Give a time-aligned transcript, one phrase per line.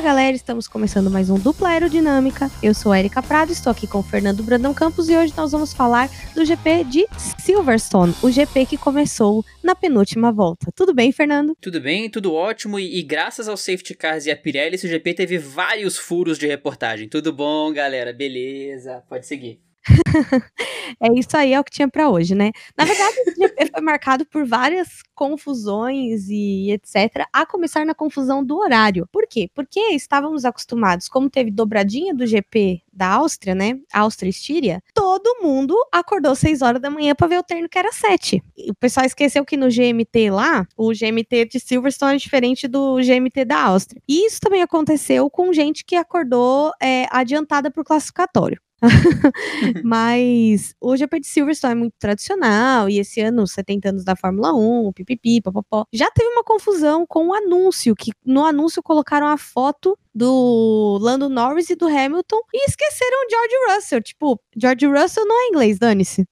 [0.00, 2.50] Fala galera, estamos começando mais um Dupla Aerodinâmica.
[2.62, 5.74] Eu sou Erika Prado, estou aqui com o Fernando Brandão Campos e hoje nós vamos
[5.74, 7.06] falar do GP de
[7.38, 10.72] Silverstone, o GP que começou na penúltima volta.
[10.74, 11.54] Tudo bem, Fernando?
[11.60, 15.12] Tudo bem, tudo ótimo e, e graças aos safety cars e a Pirelli, esse GP
[15.12, 17.06] teve vários furos de reportagem.
[17.06, 18.10] Tudo bom, galera?
[18.10, 19.04] Beleza?
[19.06, 19.60] Pode seguir.
[21.00, 22.50] é isso aí, é o que tinha para hoje, né?
[22.76, 27.26] Na verdade, o GP foi marcado por várias confusões e etc.
[27.32, 29.08] A começar na confusão do horário.
[29.12, 29.48] Por quê?
[29.54, 33.78] Porque estávamos acostumados, como teve dobradinha do GP da Áustria, né?
[33.92, 38.42] Áustria-Estíria, todo mundo acordou 6 horas da manhã para ver o treino que era 7.
[38.68, 43.44] o pessoal esqueceu que no GMT lá, o GMT de Silverstone é diferente do GMT
[43.44, 44.02] da Áustria.
[44.08, 48.60] E isso também aconteceu com gente que acordou é, adiantada pro classificatório.
[49.84, 54.52] Mas o GP de Silverstone é muito tradicional, e esse ano, 70 anos da Fórmula
[54.54, 55.84] 1, pipipi, papapó.
[55.92, 61.28] Já teve uma confusão com o anúncio, que no anúncio colocaram a foto do Lando
[61.28, 64.02] Norris e do Hamilton e esqueceram George Russell.
[64.02, 66.26] Tipo, George Russell não é inglês, dane-se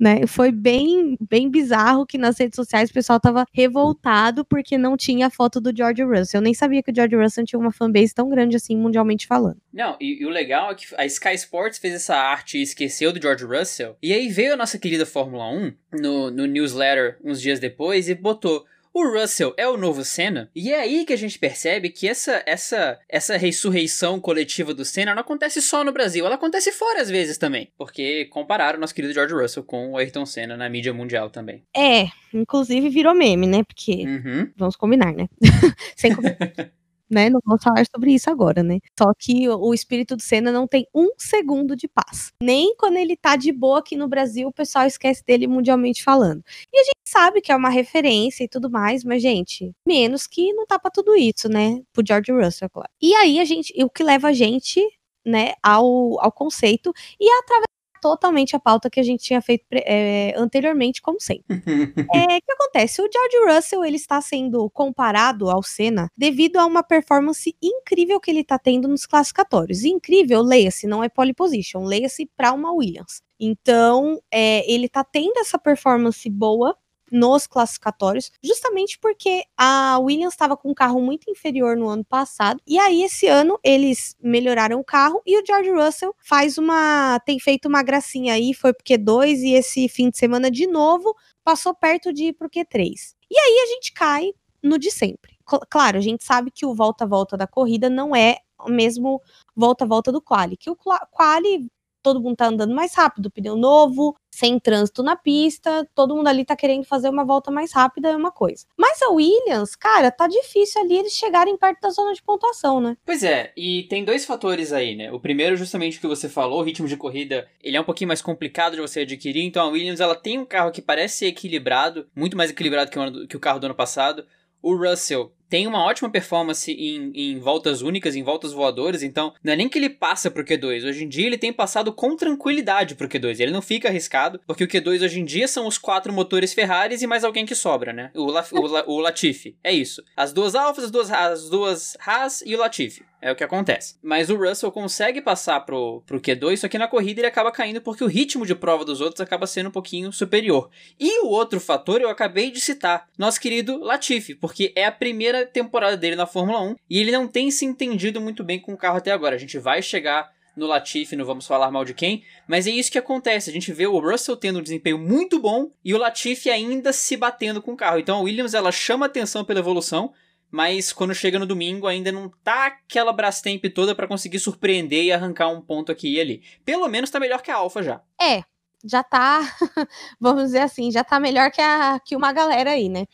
[0.00, 0.26] né?
[0.26, 5.26] Foi bem, bem bizarro que nas redes sociais o pessoal tava revoltado porque não tinha
[5.26, 6.38] a foto do George Russell.
[6.38, 9.58] Eu nem sabia que o George Russell tinha uma fanbase tão grande assim, mundialmente falando.
[9.72, 13.12] Não, e, e, o legal é que a Sky Sports fez essa arte e esqueceu
[13.12, 13.96] do George Russell.
[14.02, 18.14] E aí veio a nossa querida Fórmula 1 no, no newsletter uns dias depois e
[18.14, 20.50] botou o Russell é o novo Senna?
[20.54, 25.14] E é aí que a gente percebe que essa essa essa ressurreição coletiva do Senna
[25.14, 27.70] não acontece só no Brasil, ela acontece fora às vezes também.
[27.78, 31.62] Porque compararam o nosso querido George Russell com o Ayrton Senna na mídia mundial também.
[31.76, 33.62] É, inclusive virou meme, né?
[33.62, 34.50] Porque uhum.
[34.56, 35.28] vamos combinar, né?
[35.96, 36.72] Sem combinar.
[37.10, 37.28] Né?
[37.28, 38.78] Não vamos falar sobre isso agora, né?
[38.98, 42.32] Só que o espírito do Senna não tem um segundo de paz.
[42.42, 46.42] Nem quando ele tá de boa aqui no Brasil, o pessoal esquece dele mundialmente falando.
[46.72, 50.52] E a gente sabe que é uma referência e tudo mais, mas, gente, menos que
[50.52, 51.80] não tá pra tudo isso, né?
[51.92, 52.90] Pro George Russell, claro.
[53.02, 54.80] E aí a gente, o que leva a gente
[55.24, 60.34] né, ao, ao conceito e através totalmente a pauta que a gente tinha feito é,
[60.36, 61.44] anteriormente, como sempre.
[62.14, 63.02] é, o que acontece?
[63.02, 68.30] O George Russell ele está sendo comparado ao Senna devido a uma performance incrível que
[68.30, 69.84] ele está tendo nos classificatórios.
[69.84, 73.22] Incrível, leia-se, não é pole position, leia-se para uma Williams.
[73.38, 76.76] Então, é, ele está tendo essa performance boa
[77.10, 82.60] nos classificatórios, justamente porque a Williams estava com um carro muito inferior no ano passado,
[82.66, 87.38] e aí esse ano eles melhoraram o carro e o George Russell faz uma tem
[87.38, 91.74] feito uma gracinha aí, foi pro Q2 e esse fim de semana de novo passou
[91.74, 93.14] perto de ir pro Q3.
[93.30, 94.32] E aí a gente cai
[94.62, 95.38] no de sempre.
[95.68, 99.20] Claro, a gente sabe que o volta a volta da corrida não é o mesmo
[99.56, 101.68] volta a volta do quali, que o quali
[102.02, 106.44] todo mundo tá andando mais rápido, pneu novo, sem trânsito na pista, todo mundo ali
[106.44, 108.64] tá querendo fazer uma volta mais rápida, é uma coisa.
[108.76, 112.96] Mas a Williams, cara, tá difícil ali eles chegarem perto da zona de pontuação, né?
[113.04, 115.12] Pois é, e tem dois fatores aí, né?
[115.12, 118.08] O primeiro, justamente o que você falou, o ritmo de corrida, ele é um pouquinho
[118.08, 121.26] mais complicado de você adquirir, então a Williams, ela tem um carro que parece ser
[121.26, 124.24] equilibrado, muito mais equilibrado que o, que o carro do ano passado.
[124.62, 129.52] O Russell tem uma ótima performance em, em voltas únicas, em voltas voadoras, então não
[129.52, 130.88] é nem que ele passa pro Q2.
[130.88, 133.40] Hoje em dia ele tem passado com tranquilidade pro Q2.
[133.40, 137.02] Ele não fica arriscado, porque o Q2 hoje em dia são os quatro motores Ferraris
[137.02, 138.12] e mais alguém que sobra, né?
[138.14, 139.56] O, La, o, La, o Latifi.
[139.64, 140.02] É isso.
[140.16, 143.02] As duas Alfas, as duas, as duas Haas e o Latifi.
[143.22, 143.96] É o que acontece.
[144.02, 147.80] Mas o Russell consegue passar pro, pro Q2, só que na corrida ele acaba caindo
[147.82, 150.70] porque o ritmo de prova dos outros acaba sendo um pouquinho superior.
[150.98, 155.39] E o outro fator eu acabei de citar, nosso querido Latifi, porque é a primeira
[155.46, 158.76] temporada dele na Fórmula 1 e ele não tem se entendido muito bem com o
[158.76, 159.34] carro até agora.
[159.34, 162.90] A gente vai chegar no Latifi, não vamos falar mal de quem, mas é isso
[162.90, 163.50] que acontece.
[163.50, 167.16] A gente vê o Russell tendo um desempenho muito bom e o Latifi ainda se
[167.16, 167.98] batendo com o carro.
[167.98, 170.12] Então a Williams ela chama atenção pela evolução,
[170.50, 175.12] mas quando chega no domingo ainda não tá aquela Brastemp toda para conseguir surpreender e
[175.12, 176.42] arrancar um ponto aqui e ali.
[176.64, 178.02] Pelo menos tá melhor que a Alfa já.
[178.20, 178.42] É,
[178.84, 179.40] já tá,
[180.20, 183.06] vamos dizer assim, já tá melhor que, a, que uma galera aí, né?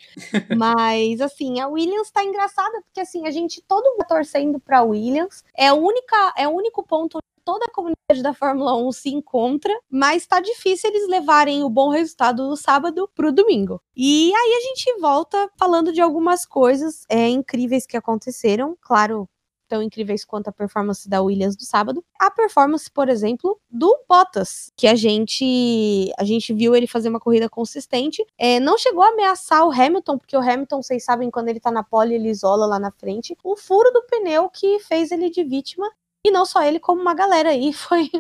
[0.56, 5.44] Mas, assim, a Williams tá engraçada, porque, assim, a gente todo mundo torcendo pra Williams.
[5.56, 9.08] É, a única, é o único ponto onde toda a comunidade da Fórmula 1 se
[9.08, 13.80] encontra, mas tá difícil eles levarem o bom resultado do sábado pro domingo.
[13.96, 18.76] E aí a gente volta falando de algumas coisas é, incríveis que aconteceram.
[18.80, 19.28] Claro,
[19.66, 22.04] tão incríveis quanto a performance da Williams do sábado.
[22.18, 27.20] A performance, por exemplo, do Bottas, que a gente a gente viu ele fazer uma
[27.20, 28.24] corrida consistente.
[28.38, 31.70] É, não chegou a ameaçar o Hamilton, porque o Hamilton, vocês sabem, quando ele tá
[31.70, 33.36] na pole, ele isola lá na frente.
[33.42, 35.90] O furo do pneu que fez ele de vítima.
[36.24, 38.10] E não só ele, como uma galera aí foi,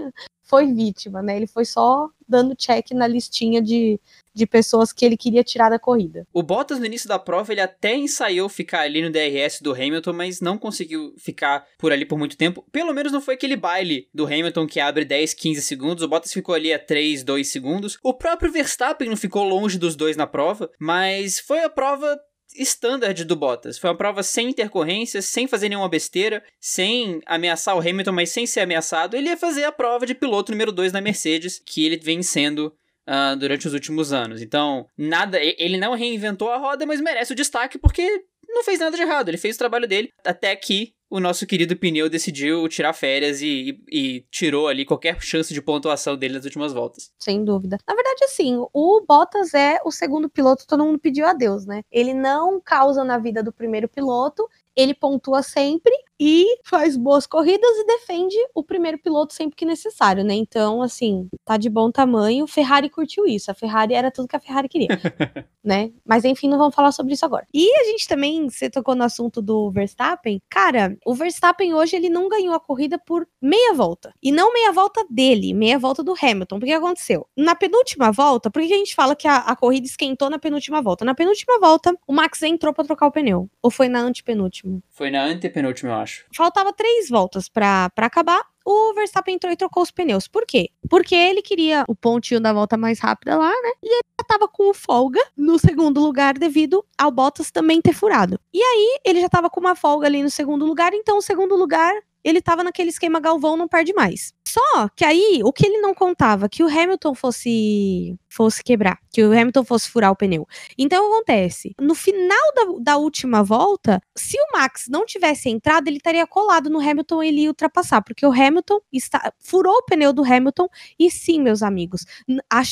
[0.46, 1.36] foi vítima, né?
[1.36, 4.00] Ele foi só dando check na listinha de,
[4.32, 6.26] de pessoas que ele queria tirar da corrida.
[6.32, 10.12] O Bottas, no início da prova, ele até ensaiou ficar ali no DRS do Hamilton,
[10.12, 12.64] mas não conseguiu ficar por ali por muito tempo.
[12.70, 16.04] Pelo menos não foi aquele baile do Hamilton que abre 10, 15 segundos.
[16.04, 17.98] O Bottas ficou ali a 3, 2 segundos.
[18.02, 22.18] O próprio Verstappen não ficou longe dos dois na prova, mas foi a prova
[22.54, 23.78] standard do Bottas.
[23.78, 28.46] Foi uma prova sem intercorrências, sem fazer nenhuma besteira, sem ameaçar o Hamilton, mas sem
[28.46, 29.16] ser ameaçado.
[29.16, 32.72] Ele ia fazer a prova de piloto número 2 na Mercedes, que ele vem sendo
[33.06, 34.42] uh, durante os últimos anos.
[34.42, 35.38] Então, nada.
[35.40, 39.28] Ele não reinventou a roda, mas merece o destaque porque não fez nada de errado.
[39.28, 43.80] Ele fez o trabalho dele até que o nosso querido pneu decidiu tirar férias e,
[43.90, 47.12] e, e, tirou ali qualquer chance de pontuação dele nas últimas voltas.
[47.18, 47.78] Sem dúvida.
[47.86, 51.82] Na verdade, assim, o Bottas é o segundo piloto, todo mundo pediu a Deus, né?
[51.90, 57.70] Ele não causa na vida do primeiro piloto, ele pontua sempre e faz boas corridas
[57.76, 60.34] e defende o primeiro piloto sempre que necessário, né?
[60.34, 62.46] Então, assim, tá de bom tamanho.
[62.46, 63.50] Ferrari curtiu isso.
[63.50, 64.88] A Ferrari era tudo que a Ferrari queria,
[65.62, 65.92] né?
[66.04, 67.46] Mas enfim, não vamos falar sobre isso agora.
[67.52, 70.40] E a gente também, você tocou no assunto do Verstappen.
[70.48, 74.14] Cara, o Verstappen hoje ele não ganhou a corrida por meia volta.
[74.22, 76.58] E não meia volta dele, meia volta do Hamilton.
[76.58, 77.26] Porque aconteceu?
[77.36, 80.80] Na penúltima volta, por que a gente fala que a, a corrida esquentou na penúltima
[80.80, 81.04] volta?
[81.04, 83.50] Na penúltima volta, o Max entrou para trocar o pneu.
[83.62, 84.65] Ou foi na antepenúltima?
[84.90, 86.24] Foi na antepenúltima, eu acho.
[86.34, 88.42] Faltava três voltas para acabar.
[88.64, 90.26] O Verstappen entrou e trocou os pneus.
[90.26, 90.70] Por quê?
[90.90, 93.72] Porque ele queria o pontinho da volta mais rápida lá, né?
[93.82, 98.40] E ele já tava com folga no segundo lugar devido ao Bottas também ter furado.
[98.52, 101.54] E aí ele já tava com uma folga ali no segundo lugar, então o segundo
[101.54, 101.92] lugar
[102.24, 104.34] ele tava naquele esquema Galvão, não perde mais.
[104.56, 109.22] Só que aí, o que ele não contava, que o Hamilton fosse fosse quebrar, que
[109.22, 110.46] o Hamilton fosse furar o pneu.
[110.76, 115.96] Então acontece, no final da, da última volta, se o Max não tivesse entrado, ele
[115.96, 120.12] estaria colado no Hamilton e ele ia ultrapassar, porque o Hamilton está, furou o pneu
[120.12, 120.68] do Hamilton
[120.98, 122.04] e sim, meus amigos,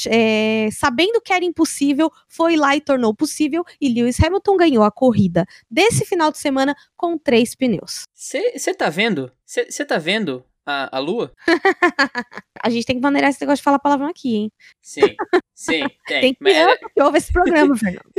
[0.06, 4.90] é, sabendo que era impossível, foi lá e tornou possível e Lewis Hamilton ganhou a
[4.90, 8.02] corrida desse final de semana com três pneus.
[8.14, 9.32] Você tá vendo?
[9.46, 11.32] Você tá vendo a, a lua?
[12.62, 14.52] a gente tem que maneirar esse negócio de falar palavrão aqui, hein?
[14.80, 15.14] Sim,
[15.54, 16.20] sim, tem.
[16.20, 18.10] tem que é que ouve esse programa, Fernando.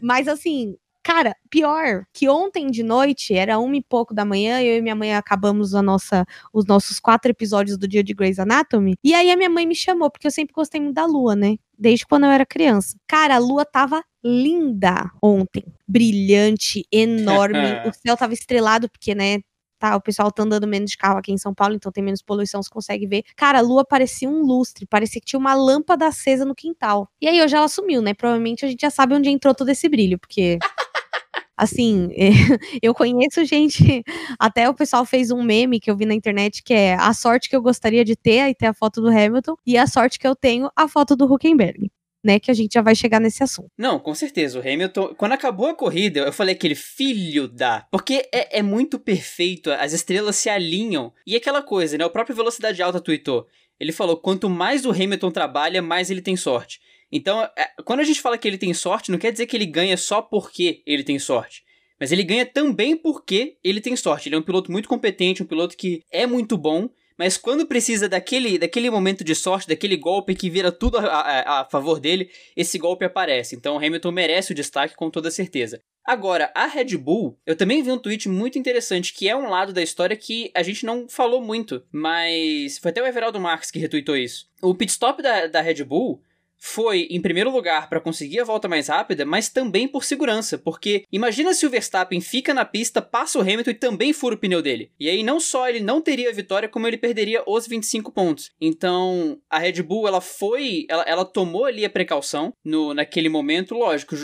[0.00, 4.76] Mas assim, Cara, pior que ontem de noite, era uma e pouco da manhã, eu
[4.76, 8.94] e minha mãe acabamos a nossa, os nossos quatro episódios do dia de Grey's Anatomy.
[9.02, 11.56] E aí a minha mãe me chamou, porque eu sempre gostei muito da lua, né?
[11.76, 12.96] Desde quando eu era criança.
[13.08, 15.64] Cara, a lua tava linda ontem.
[15.88, 17.88] Brilhante, enorme.
[17.88, 19.40] o céu tava estrelado, porque, né,
[19.82, 19.96] tá?
[19.96, 22.62] O pessoal tá andando menos de carro aqui em São Paulo, então tem menos poluição,
[22.62, 23.24] você consegue ver.
[23.34, 27.08] Cara, a lua parecia um lustre, parecia que tinha uma lâmpada acesa no quintal.
[27.20, 28.14] E aí hoje ela sumiu, né?
[28.14, 30.58] Provavelmente a gente já sabe onde entrou todo esse brilho, porque
[31.56, 32.10] assim,
[32.80, 34.04] eu conheço gente,
[34.38, 37.48] até o pessoal fez um meme que eu vi na internet que é a sorte
[37.48, 40.28] que eu gostaria de ter, aí tem a foto do Hamilton, e a sorte que
[40.28, 41.90] eu tenho, a foto do Huckenberg
[42.22, 43.70] né, que a gente já vai chegar nesse assunto.
[43.76, 44.58] Não, com certeza.
[44.58, 47.86] O Hamilton, quando acabou a corrida, eu falei aquele filho da.
[47.90, 51.12] Porque é, é muito perfeito, as estrelas se alinham.
[51.26, 52.04] E aquela coisa, né?
[52.04, 53.46] O próprio Velocidade Alta tweetou.
[53.78, 56.80] Ele falou: quanto mais o Hamilton trabalha, mais ele tem sorte.
[57.10, 59.66] Então, é, quando a gente fala que ele tem sorte, não quer dizer que ele
[59.66, 61.62] ganha só porque ele tem sorte.
[62.00, 64.28] Mas ele ganha também porque ele tem sorte.
[64.28, 66.88] Ele é um piloto muito competente, um piloto que é muito bom
[67.22, 71.60] mas quando precisa daquele, daquele momento de sorte, daquele golpe que vira tudo a, a,
[71.60, 73.54] a favor dele, esse golpe aparece.
[73.54, 75.80] Então Hamilton merece o destaque com toda certeza.
[76.04, 79.72] Agora, a Red Bull, eu também vi um tweet muito interessante, que é um lado
[79.72, 83.78] da história que a gente não falou muito, mas foi até o Everaldo Marques que
[83.78, 84.48] retweetou isso.
[84.60, 86.20] O pit stop da, da Red Bull
[86.64, 91.04] foi, em primeiro lugar, para conseguir a volta mais rápida, mas também por segurança, porque
[91.10, 94.62] imagina se o Verstappen fica na pista, passa o Hamilton e também fura o pneu
[94.62, 94.88] dele.
[94.98, 98.52] E aí não só ele não teria a vitória, como ele perderia os 25 pontos.
[98.60, 103.74] Então, a Red Bull, ela foi, ela, ela tomou ali a precaução no naquele momento,
[103.74, 104.14] lógico,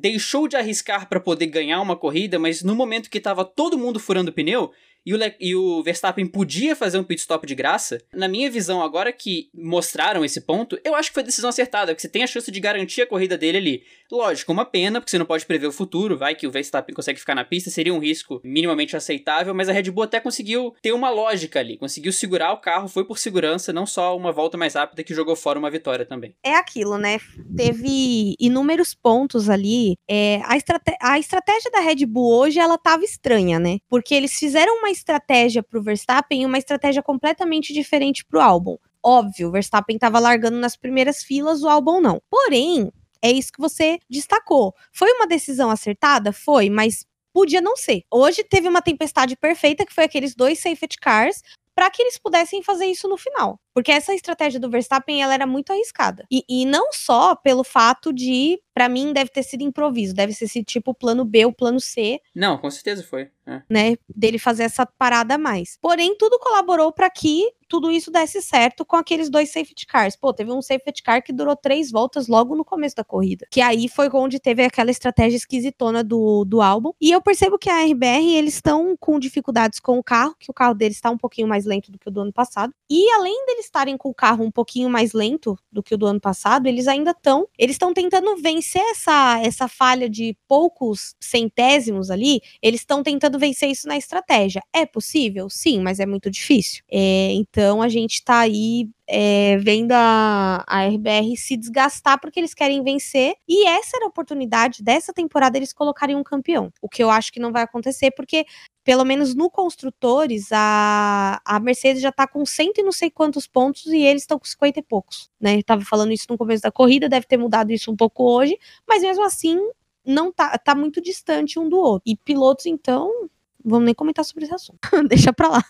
[0.00, 4.00] deixou de arriscar para poder ganhar uma corrida, mas no momento que estava todo mundo
[4.00, 4.70] furando o pneu,
[5.04, 8.50] e o, Le e o Verstappen podia fazer um pit stop de graça, na minha
[8.50, 12.22] visão, agora que mostraram esse ponto, eu acho que foi decisão acertada, porque você tem
[12.22, 13.82] a chance de garantir a corrida dele ali.
[14.10, 17.18] Lógico, uma pena, porque você não pode prever o futuro, vai que o Verstappen consegue
[17.18, 20.92] ficar na pista, seria um risco minimamente aceitável, mas a Red Bull até conseguiu ter
[20.92, 24.74] uma lógica ali, conseguiu segurar o carro, foi por segurança, não só uma volta mais
[24.74, 26.34] rápida que jogou fora uma vitória também.
[26.44, 27.18] É aquilo, né?
[27.56, 29.96] Teve inúmeros pontos ali.
[30.08, 33.78] É, a, estrate a estratégia da Red Bull hoje, ela tava estranha, né?
[33.88, 38.42] Porque eles fizeram uma estratégia para o Verstappen e uma estratégia completamente diferente para o
[38.42, 38.76] álbum.
[39.02, 42.22] Óbvio, o Verstappen estava largando nas primeiras filas, o álbum não.
[42.30, 44.74] Porém, é isso que você destacou.
[44.92, 46.32] Foi uma decisão acertada?
[46.32, 48.02] Foi, mas podia não ser.
[48.10, 51.42] Hoje teve uma tempestade perfeita, que foi aqueles dois safety cars,
[51.74, 53.58] para que eles pudessem fazer isso no final.
[53.74, 56.26] Porque essa estratégia do Verstappen, ela era muito arriscada.
[56.30, 60.46] E, e não só pelo fato de para mim deve ter sido improviso, deve ser
[60.46, 62.20] esse tipo plano B, o plano C.
[62.34, 63.30] Não, com certeza foi.
[63.44, 63.60] É.
[63.68, 65.76] Né, dele fazer essa parada a mais.
[65.82, 70.14] Porém, tudo colaborou para que tudo isso desse certo com aqueles dois safety cars.
[70.14, 73.46] Pô, teve um safety car que durou três voltas logo no começo da corrida.
[73.50, 76.92] Que aí foi onde teve aquela estratégia esquisitona do, do álbum.
[77.00, 80.54] E eu percebo que a RBR, eles estão com dificuldades com o carro, que o
[80.54, 82.72] carro deles está um pouquinho mais lento do que o do ano passado.
[82.90, 86.06] E além deles estarem com o carro um pouquinho mais lento do que o do
[86.06, 92.10] ano passado, eles ainda estão, eles estão tentando vencer essa, essa falha de poucos centésimos
[92.10, 94.62] ali, eles estão tentando vencer isso na estratégia.
[94.72, 95.48] É possível?
[95.48, 96.82] Sim, mas é muito difícil.
[96.90, 102.40] É, então, então a gente está aí é, vendo a, a RBR se desgastar porque
[102.40, 103.34] eles querem vencer.
[103.46, 106.72] E essa era a oportunidade dessa temporada eles colocarem um campeão.
[106.80, 108.46] O que eu acho que não vai acontecer, porque
[108.82, 113.46] pelo menos no construtores, a, a Mercedes já tá com cento e não sei quantos
[113.46, 115.58] pontos e eles estão com 50 e poucos, né?
[115.58, 118.58] Eu tava falando isso no começo da corrida, deve ter mudado isso um pouco hoje,
[118.88, 119.58] mas mesmo assim
[120.06, 122.02] não tá, tá muito distante um do outro.
[122.06, 123.28] E pilotos, então,
[123.62, 124.78] vamos nem comentar sobre esse assunto.
[125.06, 125.64] Deixa pra lá.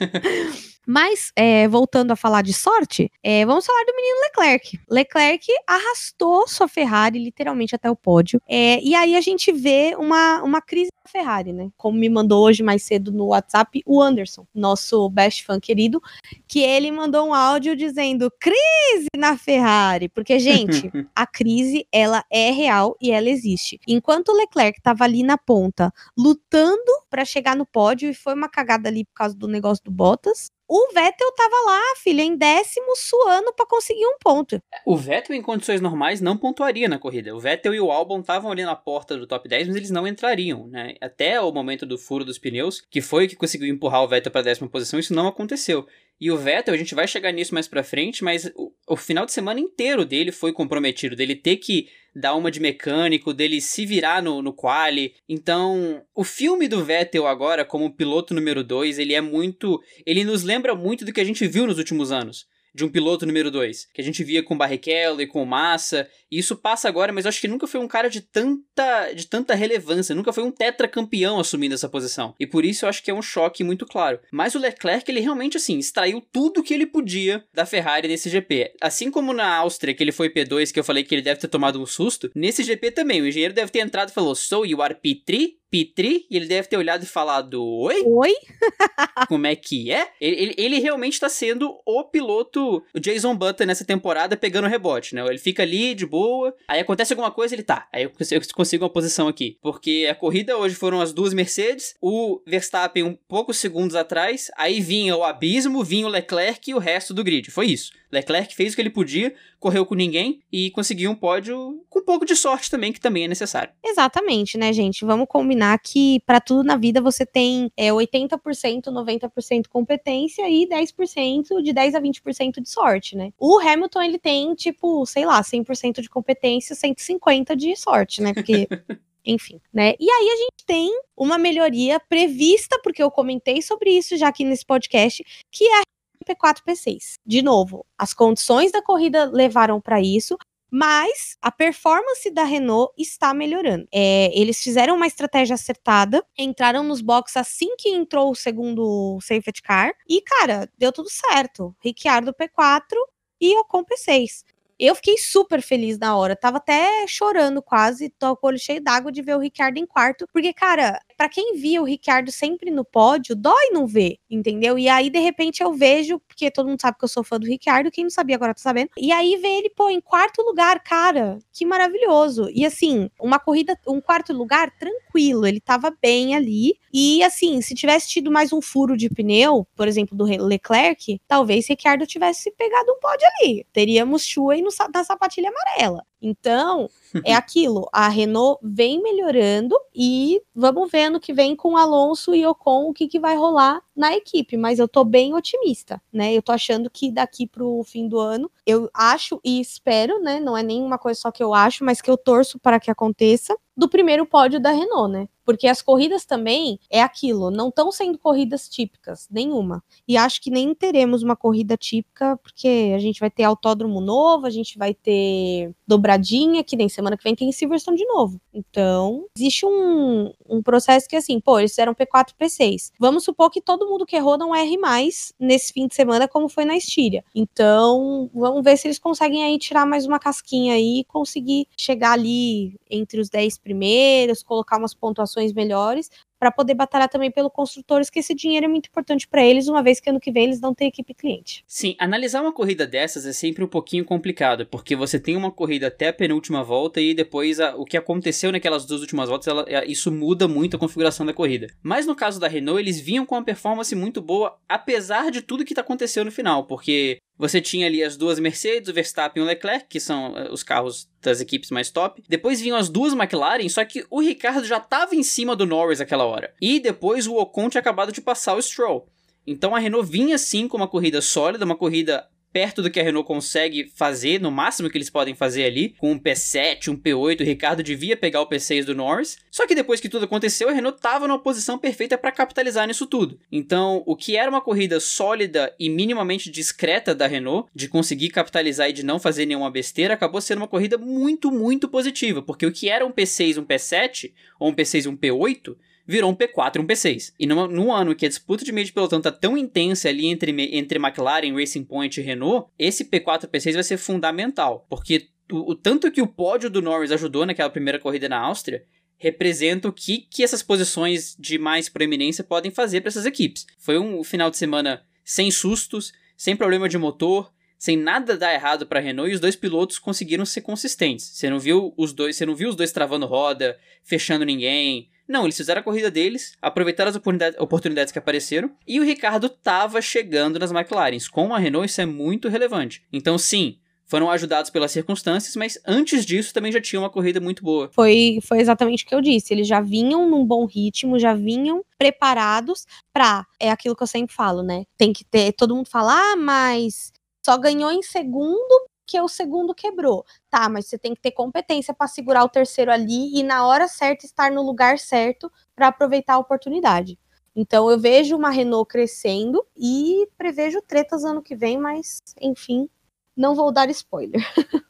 [0.86, 4.80] Mas, é, voltando a falar de sorte, é, vamos falar do menino Leclerc.
[4.88, 8.40] Leclerc arrastou sua Ferrari literalmente até o pódio.
[8.48, 11.70] É, e aí a gente vê uma, uma crise da Ferrari, né?
[11.76, 16.00] Como me mandou hoje mais cedo no WhatsApp o Anderson, nosso best fan querido,
[16.46, 20.08] que ele mandou um áudio dizendo crise na Ferrari.
[20.08, 23.80] Porque, gente, a crise, ela é real e ela existe.
[23.88, 28.48] Enquanto o Leclerc tava ali na ponta, lutando para chegar no pódio, e foi uma
[28.48, 32.96] cagada ali por causa do negócio do Bottas, o Vettel tava lá, filha, em décimo,
[32.96, 34.60] suando para conseguir um ponto.
[34.84, 37.34] O Vettel, em condições normais, não pontuaria na corrida.
[37.34, 40.06] O Vettel e o Albon estavam ali na porta do top 10, mas eles não
[40.06, 40.94] entrariam, né?
[41.00, 44.42] Até o momento do furo dos pneus, que foi que conseguiu empurrar o Vettel para
[44.42, 45.86] décima posição, isso não aconteceu.
[46.20, 49.26] E o Vettel, a gente vai chegar nisso mais pra frente, mas o, o final
[49.26, 53.84] de semana inteiro dele foi comprometido, dele ter que dar uma de mecânico, dele se
[53.84, 55.14] virar no, no quali.
[55.28, 59.78] Então, o filme do Vettel agora, como piloto número 2, ele é muito.
[60.06, 63.24] Ele nos lembra muito do que a gente viu nos últimos anos de um piloto
[63.24, 67.10] número 2, que a gente via com Barrichello e com Massa, e isso passa agora,
[67.10, 70.50] mas acho que nunca foi um cara de tanta, de tanta relevância, nunca foi um
[70.50, 72.34] tetracampeão assumindo essa posição.
[72.38, 74.20] E por isso eu acho que é um choque muito claro.
[74.30, 78.74] Mas o Leclerc, ele realmente, assim, extraiu tudo que ele podia da Ferrari nesse GP.
[78.78, 81.48] Assim como na Áustria, que ele foi P2, que eu falei que ele deve ter
[81.48, 84.82] tomado um susto, nesse GP também, o engenheiro deve ter entrado e falou, so you
[84.82, 85.52] are P3?
[85.84, 88.02] Petri, e ele deve ter olhado e falado: Oi?
[88.04, 88.34] Oi?
[89.28, 90.08] Como é que é?
[90.20, 95.14] Ele, ele, ele realmente está sendo o piloto, o Jason Button nessa temporada, pegando rebote,
[95.14, 95.26] né?
[95.26, 97.88] Ele fica ali de boa, aí acontece alguma coisa, ele tá.
[97.92, 98.12] Aí eu
[98.54, 99.58] consigo uma posição aqui.
[99.60, 104.80] Porque a corrida hoje foram as duas Mercedes, o Verstappen um poucos segundos atrás, aí
[104.80, 107.50] vinha o abismo, vinha o Leclerc e o resto do grid.
[107.50, 107.92] Foi isso.
[108.10, 112.04] Leclerc fez o que ele podia, correu com ninguém e conseguiu um pódio com um
[112.04, 113.72] pouco de sorte também, que também é necessário.
[113.84, 115.04] Exatamente, né, gente?
[115.04, 121.62] Vamos combinar que para tudo na vida você tem é, 80%, 90% competência e 10%,
[121.62, 123.32] de 10 a 20% de sorte, né?
[123.38, 128.34] O Hamilton, ele tem, tipo, sei lá, 100% de competência, 150% de sorte, né?
[128.34, 128.68] Porque.
[129.24, 129.94] enfim, né?
[129.98, 134.44] E aí a gente tem uma melhoria prevista, porque eu comentei sobre isso já aqui
[134.44, 135.82] nesse podcast, que é a
[136.24, 137.14] P4, P6.
[137.24, 140.36] De novo, as condições da corrida levaram para isso,
[140.70, 143.86] mas a performance da Renault está melhorando.
[143.92, 149.62] É, eles fizeram uma estratégia acertada, entraram nos boxes assim que entrou o segundo safety
[149.62, 151.74] car, e cara, deu tudo certo.
[151.82, 152.96] Ricciardo P4
[153.40, 154.44] e Ocon P6.
[154.78, 156.36] Eu fiquei super feliz na hora.
[156.36, 159.86] Tava até chorando quase, tô com o olho cheio d'água de ver o Ricardo em
[159.86, 160.26] quarto.
[160.32, 164.78] Porque, cara, para quem via o Ricardo sempre no pódio, dói não ver, entendeu?
[164.78, 167.46] E aí, de repente, eu vejo, porque todo mundo sabe que eu sou fã do
[167.46, 168.90] Ricardo, quem não sabia agora tá sabendo.
[168.96, 172.48] E aí vê ele, pô, em quarto lugar, cara, que maravilhoso.
[172.52, 176.78] E assim, uma corrida, um quarto lugar tranquilo, ele tava bem ali.
[176.92, 181.66] E assim, se tivesse tido mais um furo de pneu, por exemplo, do Leclerc, talvez
[181.68, 183.66] Ricardo tivesse pegado um pódio ali.
[183.72, 184.54] Teríamos Chua
[184.92, 186.04] na sapatilha amarela.
[186.20, 186.88] Então,
[187.24, 187.88] é aquilo.
[187.92, 192.92] A Renault vem melhorando e vamos ver no que vem com Alonso e Ocon o
[192.92, 194.56] que, que vai rolar na equipe.
[194.56, 196.32] Mas eu tô bem otimista, né?
[196.34, 200.40] Eu tô achando que daqui pro fim do ano, eu acho e espero, né?
[200.40, 203.56] Não é nenhuma coisa só que eu acho, mas que eu torço para que aconteça.
[203.76, 205.28] do primeiro pódio da Renault, né?
[205.46, 209.82] Porque as corridas também é aquilo, não estão sendo corridas típicas, nenhuma.
[210.06, 214.44] E acho que nem teremos uma corrida típica, porque a gente vai ter autódromo novo,
[214.44, 218.40] a gente vai ter dobradinha, que nem semana que vem tem Silverstone de novo.
[218.52, 222.90] Então, existe um, um processo que assim, pô, eles fizeram P4 P6.
[222.98, 226.48] Vamos supor que todo mundo que errou não erre mais nesse fim de semana, como
[226.48, 227.24] foi na Estíria.
[227.32, 232.12] Então, vamos ver se eles conseguem aí tirar mais uma casquinha aí e conseguir chegar
[232.12, 238.10] ali entre os 10 primeiros, colocar umas pontuações melhores, para poder batalhar também pelo construtores,
[238.10, 240.60] que esse dinheiro é muito importante para eles, uma vez que ano que vem eles
[240.60, 241.64] não têm equipe cliente.
[241.66, 245.86] Sim, analisar uma corrida dessas é sempre um pouquinho complicado, porque você tem uma corrida
[245.86, 249.64] até a penúltima volta e depois a, o que aconteceu naquelas duas últimas voltas, ela,
[249.66, 251.68] é, isso muda muito a configuração da corrida.
[251.82, 255.64] Mas no caso da Renault, eles vinham com uma performance muito boa, apesar de tudo
[255.64, 259.44] que tá aconteceu no final, porque você tinha ali as duas Mercedes, o Verstappen e
[259.44, 262.22] o Leclerc, que são eh, os carros das equipes mais top.
[262.28, 266.00] Depois vinham as duas McLaren, só que o Ricardo já estava em cima do Norris
[266.00, 266.54] aquela hora.
[266.60, 269.06] E depois o Ocon tinha acabado de passar o Stroll.
[269.46, 272.26] Então a Renault vinha sim com uma corrida sólida, uma corrida
[272.56, 276.12] perto do que a Renault consegue fazer, no máximo que eles podem fazer ali, com
[276.12, 279.36] um P7, um P8, o Ricardo devia pegar o P6 do Norris.
[279.50, 283.04] Só que depois que tudo aconteceu, a Renault estava numa posição perfeita para capitalizar nisso
[283.04, 283.38] tudo.
[283.52, 288.88] Então, o que era uma corrida sólida e minimamente discreta da Renault, de conseguir capitalizar
[288.88, 292.72] e de não fazer nenhuma besteira, acabou sendo uma corrida muito, muito positiva, porque o
[292.72, 296.78] que era um P6, um P7, ou um P6, um P8, virou um P4 e
[296.78, 297.32] um P6.
[297.38, 300.26] E numa, num ano que a disputa de meio de pelotão tá tão intensa ali
[300.26, 305.28] entre, entre McLaren, Racing Point e Renault, esse P4 e P6 vai ser fundamental, porque
[305.50, 308.84] o, o tanto que o pódio do Norris ajudou naquela primeira corrida na Áustria
[309.18, 313.66] representa o que, que essas posições de mais proeminência podem fazer para essas equipes.
[313.78, 318.86] Foi um final de semana sem sustos, sem problema de motor, sem nada dar errado
[318.86, 321.26] para Renault e os dois pilotos conseguiram ser consistentes.
[321.26, 325.44] Você não viu os dois, você não viu os dois travando roda, fechando ninguém, não,
[325.44, 327.16] eles fizeram a corrida deles, aproveitaram as
[327.58, 331.28] oportunidades, que apareceram, e o Ricardo estava chegando nas McLarens.
[331.28, 333.02] Com a Renault, isso é muito relevante.
[333.12, 337.62] Então, sim, foram ajudados pelas circunstâncias, mas antes disso também já tinha uma corrida muito
[337.62, 337.90] boa.
[337.92, 339.52] Foi, foi exatamente o que eu disse.
[339.52, 344.34] Eles já vinham num bom ritmo, já vinham preparados para é aquilo que eu sempre
[344.34, 344.84] falo, né?
[344.96, 347.12] Tem que ter, todo mundo fala, ah, mas
[347.44, 350.24] só ganhou em segundo que o segundo quebrou.
[350.50, 353.88] Tá, mas você tem que ter competência para segurar o terceiro ali e na hora
[353.88, 357.18] certa estar no lugar certo para aproveitar a oportunidade.
[357.54, 362.86] Então eu vejo uma Renault crescendo e prevejo tretas ano que vem, mas enfim,
[363.34, 364.42] não vou dar spoiler.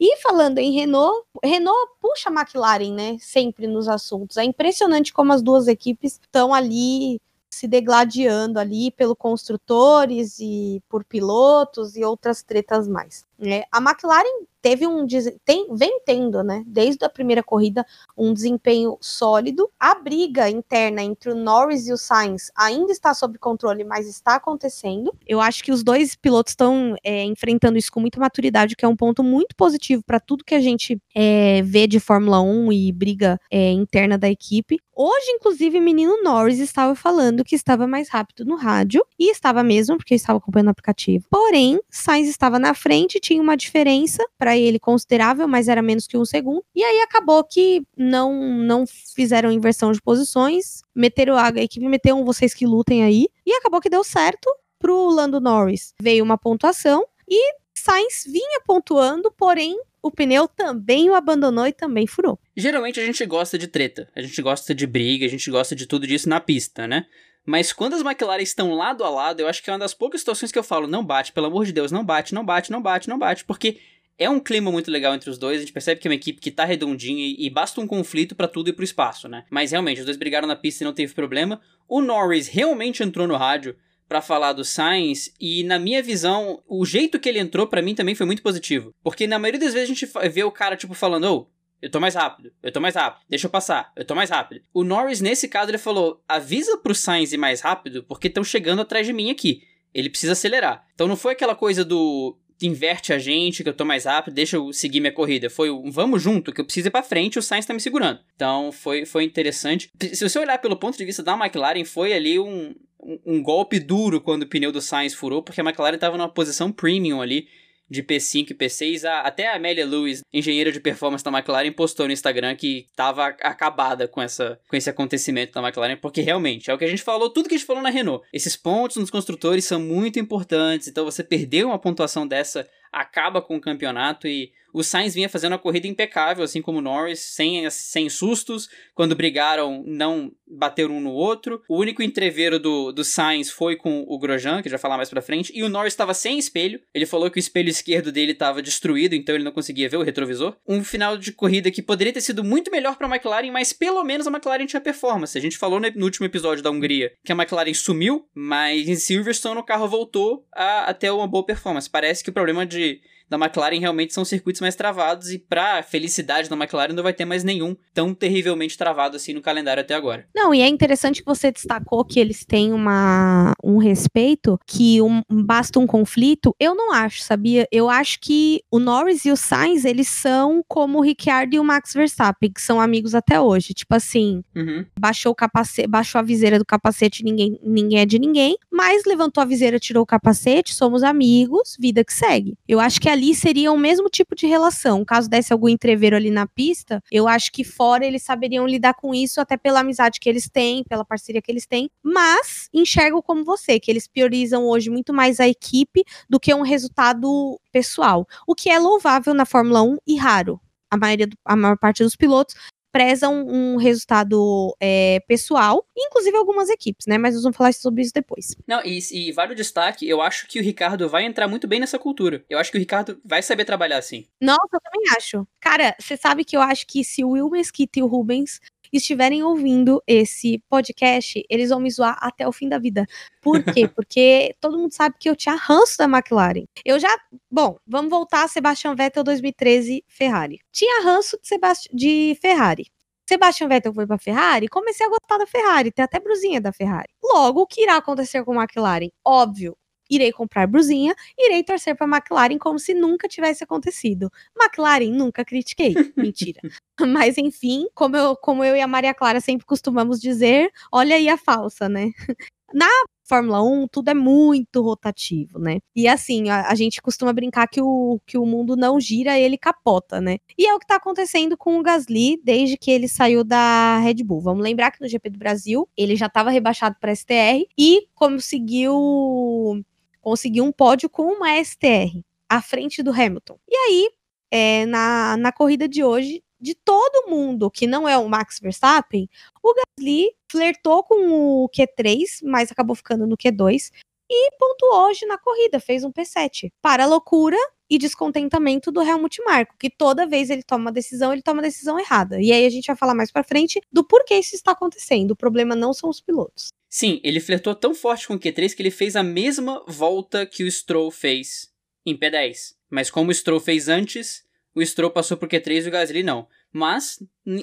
[0.00, 3.16] e falando em Renault, Renault puxa a McLaren, né?
[3.20, 4.36] Sempre nos assuntos.
[4.36, 11.04] É impressionante como as duas equipes estão ali se degladiando ali pelo construtores e por
[11.04, 13.24] pilotos e outras tretas mais.
[13.40, 15.06] É, a McLaren teve um
[15.44, 19.70] tem, vem tendo, né, desde a primeira corrida, um desempenho sólido.
[19.78, 24.34] A briga interna entre o Norris e o Sainz ainda está sob controle, mas está
[24.34, 25.14] acontecendo.
[25.26, 28.88] Eu acho que os dois pilotos estão é, enfrentando isso com muita maturidade, que é
[28.88, 32.92] um ponto muito positivo para tudo que a gente é, vê de Fórmula 1 e
[32.92, 34.80] briga é, interna da equipe.
[35.00, 39.62] Hoje, inclusive, o menino Norris estava falando que estava mais rápido no rádio, e estava
[39.62, 41.24] mesmo, porque estava acompanhando o aplicativo.
[41.30, 46.16] Porém, Sainz estava na frente, tinha uma diferença para ele considerável, mas era menos que
[46.16, 46.64] um segundo.
[46.74, 52.16] E aí acabou que não não fizeram inversão de posições, meteram a, a equipe meteu
[52.16, 55.92] um vocês que lutem aí, e acabou que deu certo pro Lando Norris.
[56.00, 62.06] Veio uma pontuação e Sainz vinha pontuando, porém o pneu também o abandonou e também
[62.06, 62.38] furou.
[62.56, 65.86] Geralmente a gente gosta de treta, a gente gosta de briga, a gente gosta de
[65.86, 67.04] tudo disso na pista, né?
[67.48, 70.20] Mas quando as McLaren estão lado a lado, eu acho que é uma das poucas
[70.20, 72.82] situações que eu falo, não bate, pelo amor de Deus, não bate, não bate, não
[72.82, 73.78] bate, não bate, porque
[74.18, 76.42] é um clima muito legal entre os dois, a gente percebe que é uma equipe
[76.42, 79.46] que tá redondinha e, e basta um conflito para tudo ir pro espaço, né?
[79.48, 81.58] Mas realmente, os dois brigaram na pista e não teve problema.
[81.88, 83.74] O Norris realmente entrou no rádio
[84.06, 87.94] para falar do Sainz e na minha visão, o jeito que ele entrou para mim
[87.94, 90.92] também foi muito positivo, porque na maioria das vezes a gente vê o cara tipo
[90.92, 91.46] falando, oh,
[91.80, 94.60] eu tô mais rápido, eu tô mais rápido, deixa eu passar, eu tô mais rápido.
[94.74, 98.82] O Norris, nesse caso, ele falou: avisa pro Sainz ir mais rápido, porque estão chegando
[98.82, 99.62] atrás de mim aqui.
[99.94, 100.86] Ele precisa acelerar.
[100.94, 104.56] Então não foi aquela coisa do inverte a gente, que eu tô mais rápido, deixa
[104.56, 105.48] eu seguir minha corrida.
[105.48, 108.18] Foi um vamos junto, que eu preciso ir pra frente, o Sainz tá me segurando.
[108.34, 109.88] Então foi, foi interessante.
[110.12, 113.78] Se você olhar pelo ponto de vista da McLaren, foi ali um, um, um golpe
[113.78, 117.46] duro quando o pneu do Sainz furou, porque a McLaren tava numa posição premium ali
[117.88, 119.04] de P5 e P6.
[119.04, 123.26] A, até a Amélia Lewis, engenheira de performance da McLaren, postou no Instagram que estava
[123.26, 127.02] acabada com, essa, com esse acontecimento da McLaren, porque realmente é o que a gente
[127.02, 128.26] falou, tudo que a gente falou na Renault.
[128.32, 133.56] Esses pontos nos construtores são muito importantes, então você perder uma pontuação dessa acaba com
[133.56, 137.68] o campeonato e o Sainz vinha fazendo a corrida impecável, assim como o Norris, sem,
[137.70, 138.68] sem sustos.
[138.94, 141.62] Quando brigaram, não bateram um no outro.
[141.68, 145.20] O único entreveiro do, do Sainz foi com o Grosjean, que já falar mais pra
[145.20, 145.52] frente.
[145.54, 146.80] E o Norris estava sem espelho.
[146.94, 150.02] Ele falou que o espelho esquerdo dele estava destruído, então ele não conseguia ver o
[150.02, 150.56] retrovisor.
[150.66, 154.04] Um final de corrida que poderia ter sido muito melhor para a McLaren, mas pelo
[154.04, 155.36] menos a McLaren tinha performance.
[155.36, 159.58] A gente falou no último episódio da Hungria que a McLaren sumiu, mas em Silverstone
[159.58, 161.90] o carro voltou a, a ter uma boa performance.
[161.90, 165.82] Parece que o problema de really da McLaren realmente são circuitos mais travados e pra
[165.82, 169.94] felicidade da McLaren não vai ter mais nenhum tão terrivelmente travado assim no calendário até
[169.94, 170.26] agora.
[170.34, 175.22] Não, e é interessante que você destacou que eles têm uma, um respeito, que um,
[175.30, 176.54] basta um conflito.
[176.58, 177.66] Eu não acho, sabia?
[177.70, 181.64] Eu acho que o Norris e o Sainz, eles são como o Ricciardo e o
[181.64, 183.74] Max Verstappen, que são amigos até hoje.
[183.74, 184.84] Tipo assim, uhum.
[184.98, 189.42] baixou o capacete, baixou a viseira do capacete, ninguém, ninguém é de ninguém, mas levantou
[189.42, 192.56] a viseira, tirou o capacete, somos amigos, vida que segue.
[192.66, 195.04] Eu acho que a ali seria o mesmo tipo de relação.
[195.04, 199.12] Caso desse algum entreveiro ali na pista, eu acho que fora eles saberiam lidar com
[199.12, 201.90] isso, até pela amizade que eles têm, pela parceria que eles têm.
[202.02, 206.62] Mas enxergo como você, que eles priorizam hoje muito mais a equipe do que um
[206.62, 208.26] resultado pessoal.
[208.46, 212.16] O que é louvável na Fórmula 1 e raro a maioria, a maior parte dos
[212.16, 212.54] pilotos,
[212.92, 217.18] prezam um resultado é, pessoal, inclusive algumas equipes, né?
[217.18, 218.56] Mas nós vamos falar sobre isso depois.
[218.66, 221.80] Não, e, e vale o destaque, eu acho que o Ricardo vai entrar muito bem
[221.80, 222.44] nessa cultura.
[222.48, 224.26] Eu acho que o Ricardo vai saber trabalhar assim.
[224.40, 225.46] Nossa, eu também acho.
[225.60, 228.60] Cara, você sabe que eu acho que se o Will Mesquita e o Rubens
[228.96, 233.06] estiverem ouvindo esse podcast, eles vão me zoar até o fim da vida.
[233.40, 233.86] Por quê?
[233.94, 236.64] Porque todo mundo sabe que eu tinha ranço da McLaren.
[236.84, 237.14] Eu já.
[237.50, 240.60] Bom, vamos voltar a Sebastian Vettel 2013 Ferrari.
[240.72, 241.88] Tinha ranço de, Sebast...
[241.92, 242.86] de Ferrari.
[243.28, 247.10] Sebastian Vettel foi para Ferrari, comecei a gostar da Ferrari, tem até brusinha da Ferrari.
[247.22, 249.10] Logo, o que irá acontecer com a McLaren?
[249.22, 249.76] Óbvio,
[250.08, 254.30] irei comprar brusinha, irei torcer para McLaren como se nunca tivesse acontecido.
[254.58, 256.60] McLaren nunca critiquei, mentira.
[257.00, 261.28] Mas enfim, como eu, como eu e a Maria Clara sempre costumamos dizer, olha aí
[261.28, 262.10] a falsa, né?
[262.72, 262.88] Na
[263.28, 265.78] Fórmula 1, tudo é muito rotativo, né?
[265.94, 269.58] E assim, a, a, gente costuma brincar que o, que o mundo não gira, ele
[269.58, 270.38] capota, né?
[270.56, 274.24] E é o que tá acontecendo com o Gasly desde que ele saiu da Red
[274.24, 274.40] Bull.
[274.40, 279.82] Vamos lembrar que no GP do Brasil, ele já estava rebaixado para STR e conseguiu
[280.20, 283.58] conseguiu um pódio com uma STR à frente do Hamilton.
[283.68, 284.10] E aí,
[284.50, 289.28] é, na, na corrida de hoje, de todo mundo que não é o Max Verstappen,
[289.62, 293.90] o Gasly flertou com o Q3, mas acabou ficando no Q2
[294.30, 296.70] e pontuou hoje na corrida, fez um P7.
[296.82, 297.56] Para a loucura
[297.88, 301.66] e descontentamento do Helmut Marko, que toda vez ele toma uma decisão, ele toma uma
[301.66, 302.40] decisão errada.
[302.40, 305.30] E aí a gente vai falar mais para frente do porquê isso está acontecendo.
[305.30, 306.68] O problema não são os pilotos.
[306.88, 310.64] Sim, ele flertou tão forte com o Q3 que ele fez a mesma volta que
[310.64, 311.70] o Stroll fez
[312.04, 312.74] em P10.
[312.88, 314.42] Mas como o Stroll fez antes,
[314.74, 316.48] o Stroll passou por Q3 e o Gasly não.
[316.72, 317.22] Mas,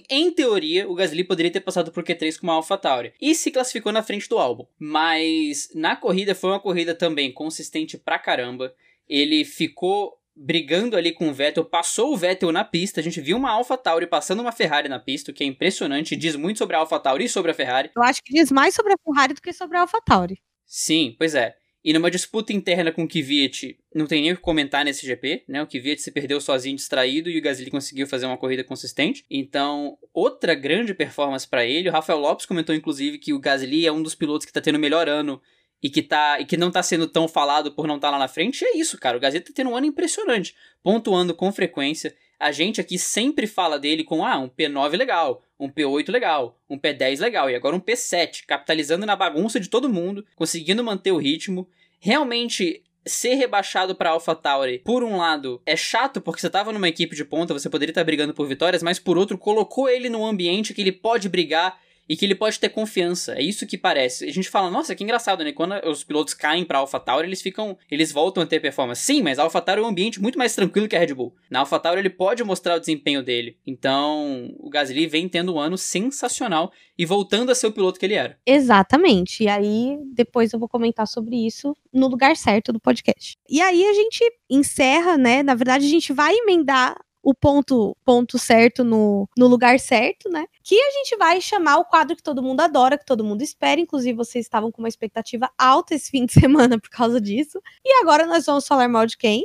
[0.09, 3.91] em teoria, o Gasly poderia ter passado por Q3 com uma AlphaTauri e se classificou
[3.91, 4.65] na frente do álbum.
[4.77, 8.75] Mas na corrida foi uma corrida também consistente pra caramba.
[9.07, 12.99] Ele ficou brigando ali com o Vettel, passou o Vettel na pista.
[12.99, 16.35] A gente viu uma AlphaTauri passando uma Ferrari na pista, o que é impressionante, diz
[16.35, 17.91] muito sobre a AlphaTauri e sobre a Ferrari.
[17.95, 20.41] Eu acho que diz mais sobre a Ferrari do que sobre a AlphaTauri.
[20.65, 21.55] Sim, pois é.
[21.85, 25.43] E numa disputa interna com o Kvyat, não tem nem o que comentar nesse GP,
[25.47, 25.61] né?
[25.61, 29.23] O Kvyat se perdeu sozinho, distraído, e o Gasly conseguiu fazer uma corrida consistente.
[29.29, 31.87] Então, outra grande performance para ele.
[31.87, 34.77] O Rafael Lopes comentou, inclusive, que o Gasly é um dos pilotos que tá tendo
[34.77, 35.39] o melhor ano
[35.85, 38.17] e que, tá, e que não tá sendo tão falado por não estar tá lá
[38.17, 39.15] na frente, é isso, cara.
[39.15, 42.15] O Gazeta tá tendo um ano impressionante, pontuando com frequência.
[42.39, 46.75] A gente aqui sempre fala dele com ah, um P9 legal, um P8 legal, um
[46.75, 51.19] P10 legal e agora um P7, capitalizando na bagunça de todo mundo, conseguindo manter o
[51.19, 51.69] ritmo.
[51.99, 57.15] Realmente ser rebaixado para AlphaTauri, por um lado, é chato porque você tava numa equipe
[57.15, 60.25] de ponta, você poderia estar tá brigando por vitórias, mas por outro, colocou ele num
[60.25, 63.33] ambiente que ele pode brigar e que ele pode ter confiança.
[63.33, 64.25] É isso que parece.
[64.25, 65.51] A gente fala, nossa, que engraçado, né?
[65.51, 69.01] Quando os pilotos caem pra AlphaTauri, eles ficam, eles voltam a ter performance.
[69.01, 71.33] Sim, mas a AlphaTauri é um ambiente muito mais tranquilo que a Red Bull.
[71.49, 73.57] Na AlphaTauri ele pode mostrar o desempenho dele.
[73.65, 78.05] Então, o Gasly vem tendo um ano sensacional e voltando a ser o piloto que
[78.05, 78.37] ele era.
[78.45, 79.43] Exatamente.
[79.43, 83.37] E aí, depois eu vou comentar sobre isso no lugar certo do podcast.
[83.49, 85.43] E aí a gente encerra, né?
[85.43, 90.45] Na verdade, a gente vai emendar o ponto, ponto certo no, no lugar certo, né?
[90.63, 93.81] Que a gente vai chamar o quadro que todo mundo adora, que todo mundo espera.
[93.81, 97.59] Inclusive, vocês estavam com uma expectativa alta esse fim de semana por causa disso.
[97.83, 99.43] E agora nós vamos falar mal de quem?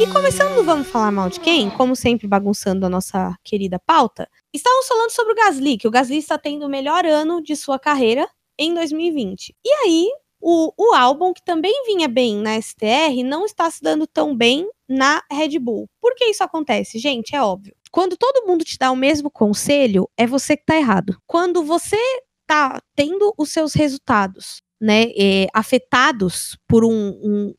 [0.00, 4.86] E começando Vamos Falar Mal de Quem, como sempre bagunçando a nossa querida pauta, estávamos
[4.86, 8.28] falando sobre o Gasly, que o Gasly está tendo o melhor ano de sua carreira
[8.58, 9.54] em 2020.
[9.64, 10.08] E aí,
[10.40, 14.68] o, o álbum, que também vinha bem na STR, não está se dando tão bem
[14.88, 15.88] na Red Bull.
[16.00, 16.98] Por que isso acontece?
[16.98, 17.74] Gente, é óbvio.
[17.90, 21.16] Quando todo mundo te dá o mesmo conselho, é você que tá errado.
[21.26, 21.98] Quando você
[22.46, 27.54] tá tendo os seus resultados, né, é, afetados por um, um,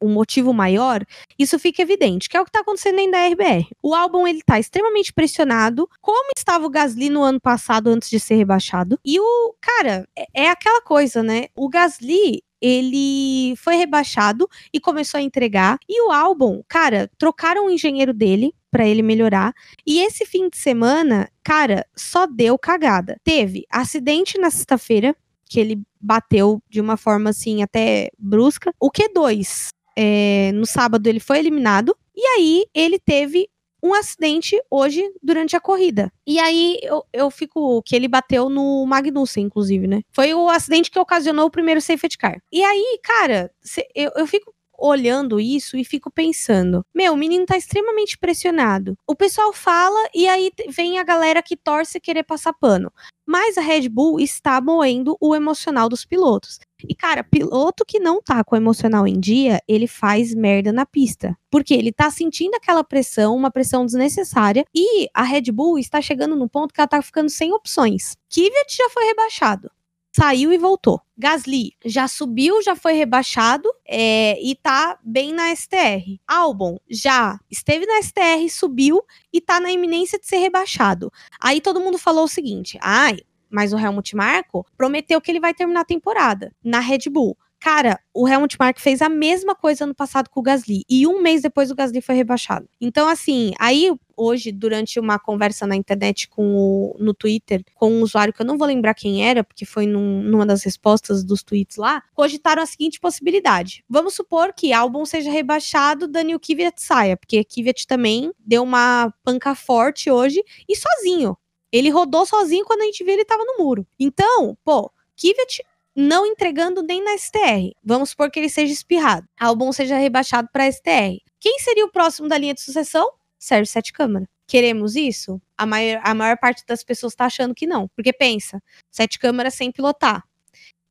[0.00, 1.04] um motivo maior,
[1.38, 3.68] isso fica evidente, que é o que está acontecendo em da RBR.
[3.82, 8.20] O álbum ele tá extremamente pressionado, como estava o Gasly no ano passado antes de
[8.20, 8.98] ser rebaixado.
[9.04, 11.46] E o cara, é, é aquela coisa, né?
[11.54, 15.78] O Gasly, ele foi rebaixado e começou a entregar.
[15.88, 19.52] E o álbum, cara, trocaram o engenheiro dele para ele melhorar.
[19.86, 23.20] E esse fim de semana, cara, só deu cagada.
[23.22, 25.14] Teve acidente na sexta-feira,
[25.48, 28.74] que ele bateu de uma forma assim até brusca.
[28.80, 31.96] O Q2 é, no sábado ele foi eliminado.
[32.16, 33.48] E aí ele teve
[33.84, 36.10] um acidente hoje durante a corrida.
[36.26, 37.82] E aí eu, eu fico.
[37.82, 40.00] Que ele bateu no Magnussen, inclusive, né?
[40.10, 42.40] Foi o acidente que ocasionou o primeiro safety car.
[42.50, 47.44] E aí, cara, cê, eu, eu fico olhando isso e fico pensando: meu, o menino
[47.44, 48.96] tá extremamente pressionado.
[49.06, 52.90] O pessoal fala e aí vem a galera que torce querer passar pano.
[53.26, 56.58] Mas a Red Bull está moendo o emocional dos pilotos.
[56.88, 60.86] E, cara, piloto que não tá com o emocional em dia, ele faz merda na
[60.86, 61.36] pista.
[61.50, 66.36] Porque ele tá sentindo aquela pressão, uma pressão desnecessária, e a Red Bull está chegando
[66.36, 68.16] no ponto que ela tá ficando sem opções.
[68.28, 69.70] Kvyat já foi rebaixado
[70.14, 71.00] saiu e voltou.
[71.18, 76.20] Gasly já subiu, já foi rebaixado é, e tá bem na STR.
[76.26, 81.12] Albon já esteve na STR, subiu e tá na iminência de ser rebaixado.
[81.40, 83.18] Aí todo mundo falou o seguinte: ai,
[83.54, 87.38] mas o Helmut Marko prometeu que ele vai terminar a temporada na Red Bull.
[87.60, 90.82] Cara, o Helmut Marko fez a mesma coisa ano passado com o Gasly.
[90.86, 92.68] E um mês depois o Gasly foi rebaixado.
[92.78, 98.02] Então, assim, aí hoje, durante uma conversa na internet com o, no Twitter, com um
[98.02, 101.42] usuário que eu não vou lembrar quem era, porque foi num, numa das respostas dos
[101.42, 103.82] tweets lá, cogitaram a seguinte possibilidade.
[103.88, 109.54] Vamos supor que Albon seja rebaixado, Daniel Kvyat saia, porque Kvyat também deu uma panca
[109.54, 111.36] forte hoje e sozinho.
[111.74, 113.84] Ele rodou sozinho quando a gente viu ele tava no muro.
[113.98, 115.60] Então, pô, Kvyat
[115.92, 117.74] não entregando nem na STR.
[117.82, 119.26] Vamos supor que ele seja espirrado.
[119.36, 121.18] Albon seja rebaixado para STR.
[121.40, 123.10] Quem seria o próximo da linha de sucessão?
[123.36, 124.28] Sérgio Sete Câmara.
[124.46, 125.42] Queremos isso?
[125.58, 127.88] A maior, a maior parte das pessoas está achando que não.
[127.88, 130.22] Porque pensa, Sete Câmaras sem pilotar.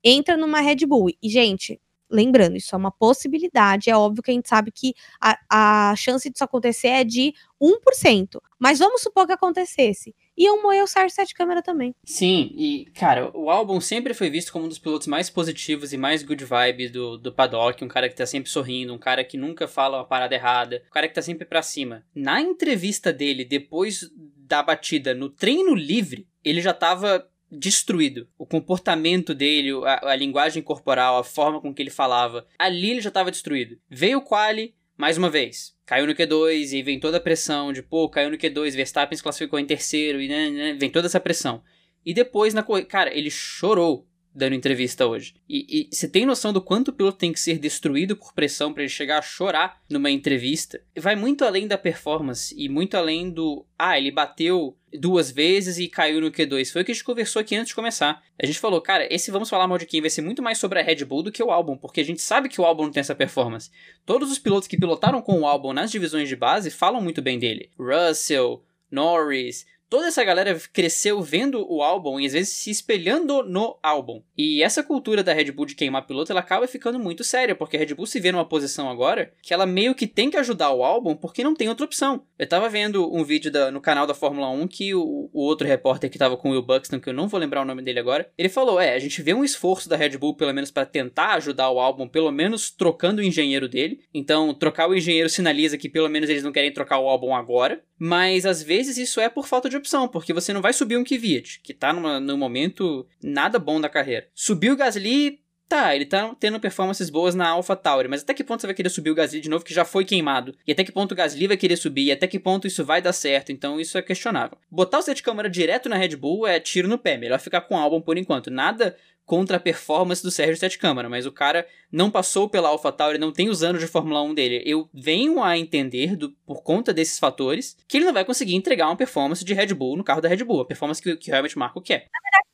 [0.03, 1.11] Entra numa Red Bull.
[1.21, 3.89] E, gente, lembrando, isso é uma possibilidade.
[3.89, 8.41] É óbvio que a gente sabe que a, a chance disso acontecer é de 1%.
[8.59, 11.93] Mas vamos supor que acontecesse iam moer o Sérgio Sete Câmara também.
[12.03, 15.97] Sim, e, cara, o álbum sempre foi visto como um dos pilotos mais positivos e
[15.97, 19.37] mais good vibe do, do paddock, um cara que tá sempre sorrindo, um cara que
[19.37, 22.03] nunca fala uma parada errada, um cara que tá sempre pra cima.
[22.15, 28.27] Na entrevista dele, depois da batida no treino livre, ele já tava destruído.
[28.37, 33.01] O comportamento dele, a, a linguagem corporal, a forma com que ele falava, ali ele
[33.01, 33.77] já tava destruído.
[33.89, 37.81] Veio o quali, mais uma vez, caiu no Q2 e vem toda a pressão de,
[37.81, 41.19] pô, caiu no Q2, Verstappen se classificou em terceiro e né, né, vem toda essa
[41.19, 41.63] pressão.
[42.05, 45.35] E depois na cara, ele chorou dando entrevista hoje.
[45.47, 48.83] E, você tem noção do quanto o piloto tem que ser destruído por pressão para
[48.83, 50.81] ele chegar a chorar numa entrevista?
[50.97, 55.87] Vai muito além da performance e muito além do, ah, ele bateu duas vezes e
[55.87, 56.71] caiu no Q2.
[56.71, 58.21] Foi o que a gente conversou aqui antes de começar.
[58.41, 60.79] A gente falou, cara, esse Vamos Falar Mal de Quem vai ser muito mais sobre
[60.79, 62.91] a Red Bull do que o álbum, porque a gente sabe que o álbum não
[62.91, 63.71] tem essa performance.
[64.05, 67.39] Todos os pilotos que pilotaram com o álbum nas divisões de base falam muito bem
[67.39, 67.69] dele.
[67.77, 73.77] Russell, Norris, toda essa galera cresceu vendo o álbum e às vezes se espelhando no
[73.83, 74.23] álbum.
[74.35, 77.77] E essa cultura da Red Bull de queimar piloto, ela acaba ficando muito séria, porque
[77.77, 80.71] a Red Bull se vê numa posição agora que ela meio que tem que ajudar
[80.71, 82.25] o álbum porque não tem outra opção.
[82.39, 85.67] Eu tava vendo um vídeo da, no canal da Fórmula 1 que o, o, outro
[85.67, 87.99] repórter que tava com o Will Buxton, que eu não vou lembrar o nome dele
[87.99, 90.87] agora, ele falou: é, a gente vê um esforço da Red Bull, pelo menos para
[90.87, 93.99] tentar ajudar o álbum, pelo menos trocando o engenheiro dele.
[94.11, 97.83] Então, trocar o engenheiro sinaliza que pelo menos eles não querem trocar o álbum agora.
[98.05, 101.03] Mas às vezes isso é por falta de opção, porque você não vai subir um
[101.03, 104.27] Kvyat, que tá numa, num momento nada bom da carreira.
[104.33, 105.42] Subiu o Gasly,
[105.73, 108.89] tá, ele tá tendo performances boas na AlphaTauri, mas até que ponto você vai querer
[108.89, 110.55] subir o Gasly de novo, que já foi queimado?
[110.67, 112.05] E até que ponto o Gasly vai querer subir?
[112.05, 113.51] E até que ponto isso vai dar certo?
[113.51, 114.55] Então isso é questionável.
[114.69, 117.73] Botar o set câmera direto na Red Bull é tiro no pé, melhor ficar com
[117.73, 118.51] o álbum por enquanto.
[118.51, 123.17] Nada contra a performance do Sérgio Sete Câmara, mas o cara não passou pela AlphaTauri,
[123.17, 124.61] não tem os anos de Fórmula 1 dele.
[124.65, 128.87] Eu venho a entender, do, por conta desses fatores, que ele não vai conseguir entregar
[128.87, 131.35] uma performance de Red Bull no carro da Red Bull, a performance que, que o
[131.35, 132.09] Helmut Marko quer.
[132.11, 132.52] Na verdade,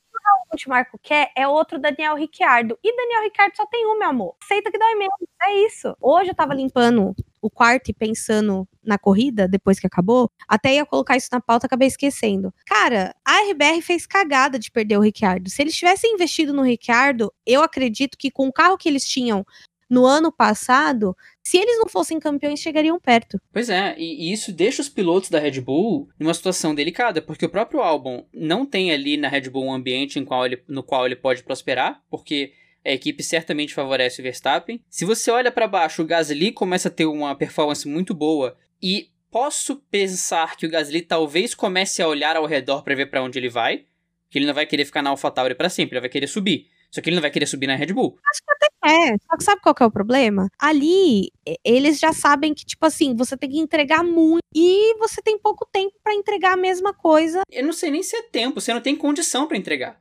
[0.52, 2.78] o que o Helmut Marko quer é outro Daniel Ricciardo.
[2.84, 4.36] E Daniel Ricciardo só tem um, meu amor.
[4.42, 5.16] Aceita que dói menos.
[5.44, 5.96] É isso.
[6.02, 10.86] Hoje eu tava limpando o quarto e pensando na corrida, depois que acabou, até ia
[10.86, 12.54] colocar isso na pauta, acabei esquecendo.
[12.66, 15.50] Cara, a RBR fez cagada de perder o Ricciardo.
[15.50, 19.46] Se eles tivessem investido no Ricciardo, eu acredito que com o carro que eles tinham
[19.90, 23.42] no ano passado, se eles não fossem campeões, chegariam perto.
[23.52, 27.50] Pois é, e, isso deixa os pilotos da Red Bull numa situação delicada, porque o
[27.50, 31.16] próprio Albon não tem ali na Red Bull um ambiente qual ele, no qual ele
[31.16, 32.54] pode prosperar, porque
[32.86, 34.82] a equipe certamente favorece o Verstappen.
[34.90, 39.10] Se você olha para baixo, o Gasly começa a ter uma performance muito boa e
[39.32, 43.38] posso pensar que o Gasly talvez comece a olhar ao redor para ver para onde
[43.38, 43.86] ele vai,
[44.30, 46.68] que ele não vai querer ficar na AlphaTauri para sempre, ele vai querer subir.
[46.92, 48.18] Só que ele não vai querer subir na Red Bull.
[48.32, 48.70] Acho que até
[49.14, 49.18] é.
[49.30, 50.50] Só que sabe qual que é o problema?
[50.58, 51.32] Ali,
[51.64, 55.68] eles já sabem que, tipo assim, você tem que entregar muito e você tem pouco
[55.72, 57.42] tempo para entregar a mesma coisa.
[57.52, 60.00] Eu não sei nem se é tempo, você não tem condição para entregar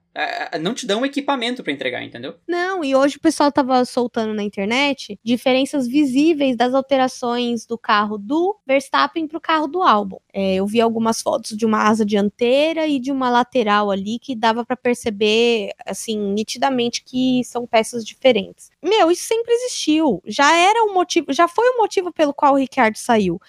[0.61, 2.35] não te dão um equipamento para entregar, entendeu?
[2.47, 8.19] Não, e hoje o pessoal tava soltando na internet diferenças visíveis das alterações do carro
[8.19, 10.21] do Verstappen pro carro do Albon.
[10.33, 14.35] É, eu vi algumas fotos de uma asa dianteira e de uma lateral ali que
[14.35, 18.71] dava para perceber, assim, nitidamente que são peças diferentes.
[18.83, 20.23] Meu, isso sempre existiu.
[20.27, 23.41] Já era o motivo, já foi o motivo pelo qual o Ricardo saiu.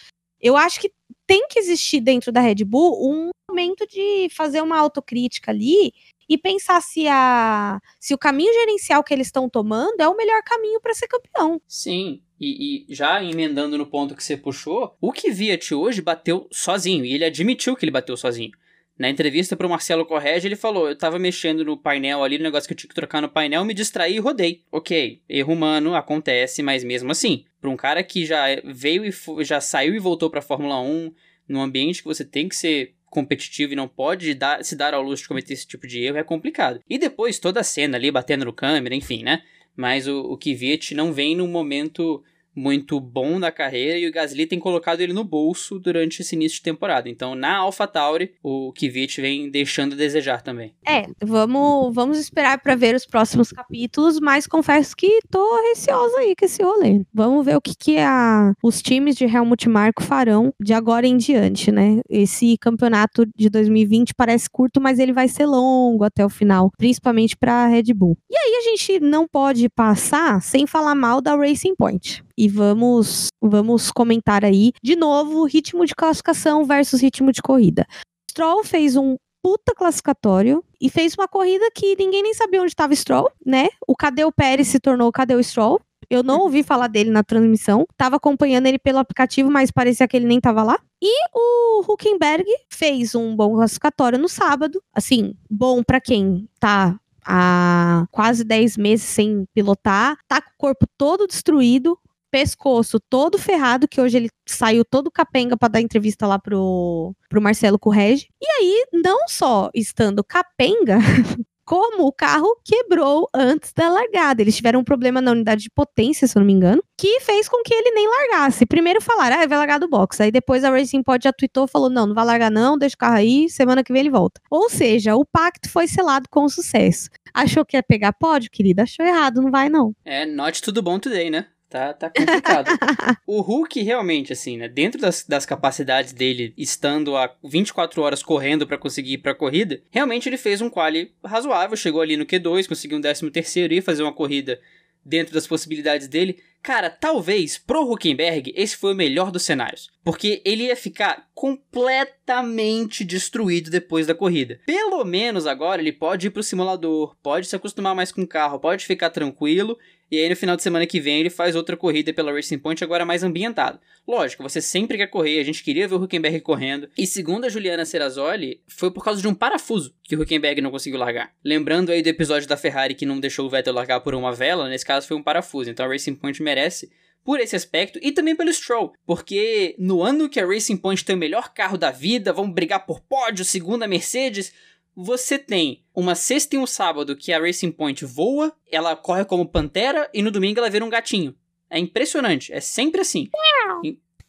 [0.42, 0.92] Eu acho que
[1.28, 5.92] tem que existir dentro da Red Bull um momento de fazer uma autocrítica ali
[6.30, 10.44] e pensar se, a, se o caminho gerencial que eles estão tomando é o melhor
[10.44, 11.60] caminho para ser campeão.
[11.68, 16.48] Sim, e, e, já emendando no ponto que você puxou, o que Viat hoje bateu
[16.52, 18.52] sozinho, e ele admitiu que ele bateu sozinho.
[18.98, 22.44] Na entrevista para o Marcelo Correge, ele falou: Eu tava mexendo no painel ali, no
[22.44, 24.66] negócio que eu tinha que trocar no painel, me distraí e rodei.
[24.70, 29.12] Ok, erro humano acontece, mas mesmo assim, para um cara que já veio e
[29.46, 31.14] já saiu e voltou para a Fórmula 1,
[31.48, 35.02] num ambiente que você tem que ser competitivo e não pode dar, se dar ao
[35.02, 36.82] luxo de cometer esse tipo de erro é complicado.
[36.90, 39.42] E depois toda a cena ali batendo no câmera, enfim, né?
[39.76, 42.24] Mas o, o Kvyat não vem num momento
[42.60, 46.58] muito bom na carreira e o Gasly tem colocado ele no bolso durante esse início
[46.58, 47.08] de temporada.
[47.08, 50.74] Então, na AlphaTauri, o Kvyat vem deixando a desejar também.
[50.86, 56.36] É, vamos, vamos esperar para ver os próximos capítulos, mas confesso que tô receosa aí
[56.36, 57.02] com esse rolê.
[57.14, 61.16] Vamos ver o que, que a, os times de Helmut Marko farão de agora em
[61.16, 62.02] diante, né?
[62.10, 67.38] Esse campeonato de 2020 parece curto, mas ele vai ser longo até o final, principalmente
[67.38, 68.18] para Red Bull.
[68.30, 73.28] E aí a gente não pode passar sem falar mal da Racing Point e vamos
[73.42, 77.86] vamos comentar aí de novo ritmo de classificação versus ritmo de corrida.
[78.32, 82.96] Stroll fez um puta classificatório e fez uma corrida que ninguém nem sabia onde estava
[82.96, 83.68] Stroll, né?
[83.86, 85.82] O Cadê Pérez se tornou Cadê Stroll?
[86.10, 87.86] Eu não ouvi falar dele na transmissão.
[87.98, 90.80] Tava acompanhando ele pelo aplicativo, mas parecia que ele nem tava lá.
[91.02, 94.82] E o Huckenberg fez um bom classificatório no sábado.
[94.94, 100.88] Assim, bom para quem tá há quase 10 meses sem pilotar, tá com o corpo
[100.98, 101.98] todo destruído,
[102.32, 107.42] pescoço todo ferrado, que hoje ele saiu todo capenga para dar entrevista lá pro, pro
[107.42, 108.28] Marcelo Correge.
[108.42, 111.00] E aí, não só estando capenga,
[111.70, 114.42] como o carro quebrou antes da largada.
[114.42, 117.48] Eles tiveram um problema na unidade de potência, se eu não me engano, que fez
[117.48, 118.66] com que ele nem largasse.
[118.66, 120.20] Primeiro falaram, ah, vai largar do box.
[120.20, 122.98] Aí depois a Racing Pod já tweetou, falou, não, não vai largar não, deixa o
[122.98, 124.42] carro aí, semana que vem ele volta.
[124.50, 127.08] Ou seja, o pacto foi selado com sucesso.
[127.32, 128.82] Achou que ia pegar pódio, querida?
[128.82, 129.94] Achou errado, não vai não.
[130.04, 131.46] É, note tudo bom today, né?
[131.70, 132.68] Tá, tá complicado.
[133.28, 134.68] o Hulk, realmente, assim, né?
[134.68, 139.80] Dentro das, das capacidades dele, estando a 24 horas correndo para conseguir ir pra corrida,
[139.92, 141.78] realmente ele fez um quali razoável.
[141.78, 144.60] Chegou ali no Q2, conseguiu um 13 terceiro e fazer uma corrida
[145.06, 146.40] dentro das possibilidades dele.
[146.62, 153.04] Cara, talvez pro Huckenberg esse foi o melhor dos cenários, porque ele ia ficar completamente
[153.06, 154.60] destruído depois da corrida.
[154.66, 158.60] Pelo menos agora ele pode ir pro simulador, pode se acostumar mais com o carro,
[158.60, 159.78] pode ficar tranquilo
[160.12, 162.84] e aí no final de semana que vem ele faz outra corrida pela Racing Point,
[162.84, 163.80] agora mais ambientado.
[164.08, 166.90] Lógico, você sempre quer correr, a gente queria ver o Huckenberg correndo.
[166.98, 170.72] E segundo a Juliana Serrazoli, foi por causa de um parafuso que o Huckenberg não
[170.72, 171.32] conseguiu largar.
[171.46, 174.68] Lembrando aí do episódio da Ferrari que não deixou o Vettel largar por uma vela,
[174.68, 175.70] nesse caso foi um parafuso.
[175.70, 176.92] Então a Racing Point merece
[177.24, 181.16] por esse aspecto e também pelo Stroll, porque no ano que a Racing Point tem
[181.16, 184.52] o melhor carro da vida, vão brigar por pódio, segunda Mercedes,
[184.96, 189.48] você tem uma sexta e um sábado que a Racing Point voa, ela corre como
[189.48, 191.36] pantera e no domingo ela vira um gatinho.
[191.70, 193.30] É impressionante, é sempre assim.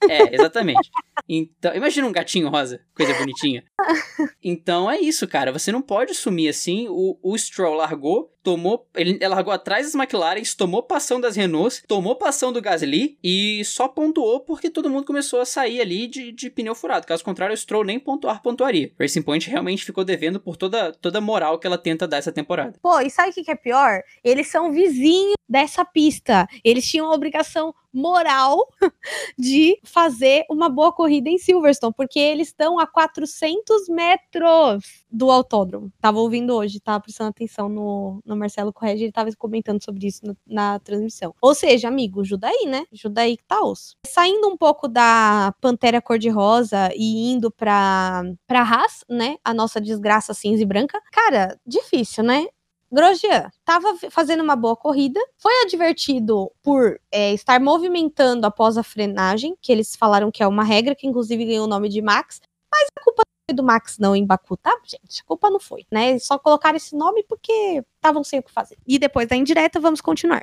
[0.09, 0.91] É, exatamente.
[1.29, 2.81] Então, imagina um gatinho rosa.
[2.95, 3.65] coisa bonitinha.
[4.43, 5.53] Então é isso, cara.
[5.53, 6.87] Você não pode sumir assim.
[6.89, 8.87] O, o Stroll largou, tomou.
[8.95, 13.65] Ele, ele largou atrás das McLarens, tomou passão das Renaults, tomou passão do Gasly e
[13.65, 17.07] só pontuou porque todo mundo começou a sair ali de, de pneu furado.
[17.07, 18.93] Caso contrário, o Stroll nem pontuar pontuaria.
[18.99, 22.79] Racing Point realmente ficou devendo por toda, toda moral que ela tenta dar essa temporada.
[22.83, 24.03] Pô, e sabe o que, que é pior?
[24.25, 26.47] Eles são vizinhos dessa pista.
[26.65, 28.69] Eles tinham a obrigação moral
[29.37, 35.93] de fazer uma boa corrida em Silverstone, porque eles estão a 400 metros do autódromo.
[36.01, 40.21] Tava ouvindo hoje, tava prestando atenção no, no Marcelo Correge, ele tava comentando sobre isso
[40.25, 41.35] no, na transmissão.
[41.41, 42.85] Ou seja, amigo, Judaí, né?
[42.93, 43.97] Judaí que tá osso.
[44.07, 49.37] Saindo um pouco da Pantera cor-de-rosa e indo pra, pra Haas, né?
[49.45, 51.01] A nossa desgraça cinza e branca.
[51.13, 52.47] Cara, difícil, né?
[52.93, 59.57] Grosjean estava fazendo uma boa corrida, foi advertido por é, estar movimentando após a frenagem,
[59.63, 62.41] que eles falaram que é uma regra, que inclusive ganhou o nome de Max,
[62.73, 63.23] mas a culpa
[63.53, 65.21] do Max não em Baku, tá, gente?
[65.21, 66.19] A culpa não foi, né?
[66.19, 68.77] Só colocaram esse nome porque estavam sem o que fazer.
[68.87, 70.43] E depois da indireta, vamos continuar.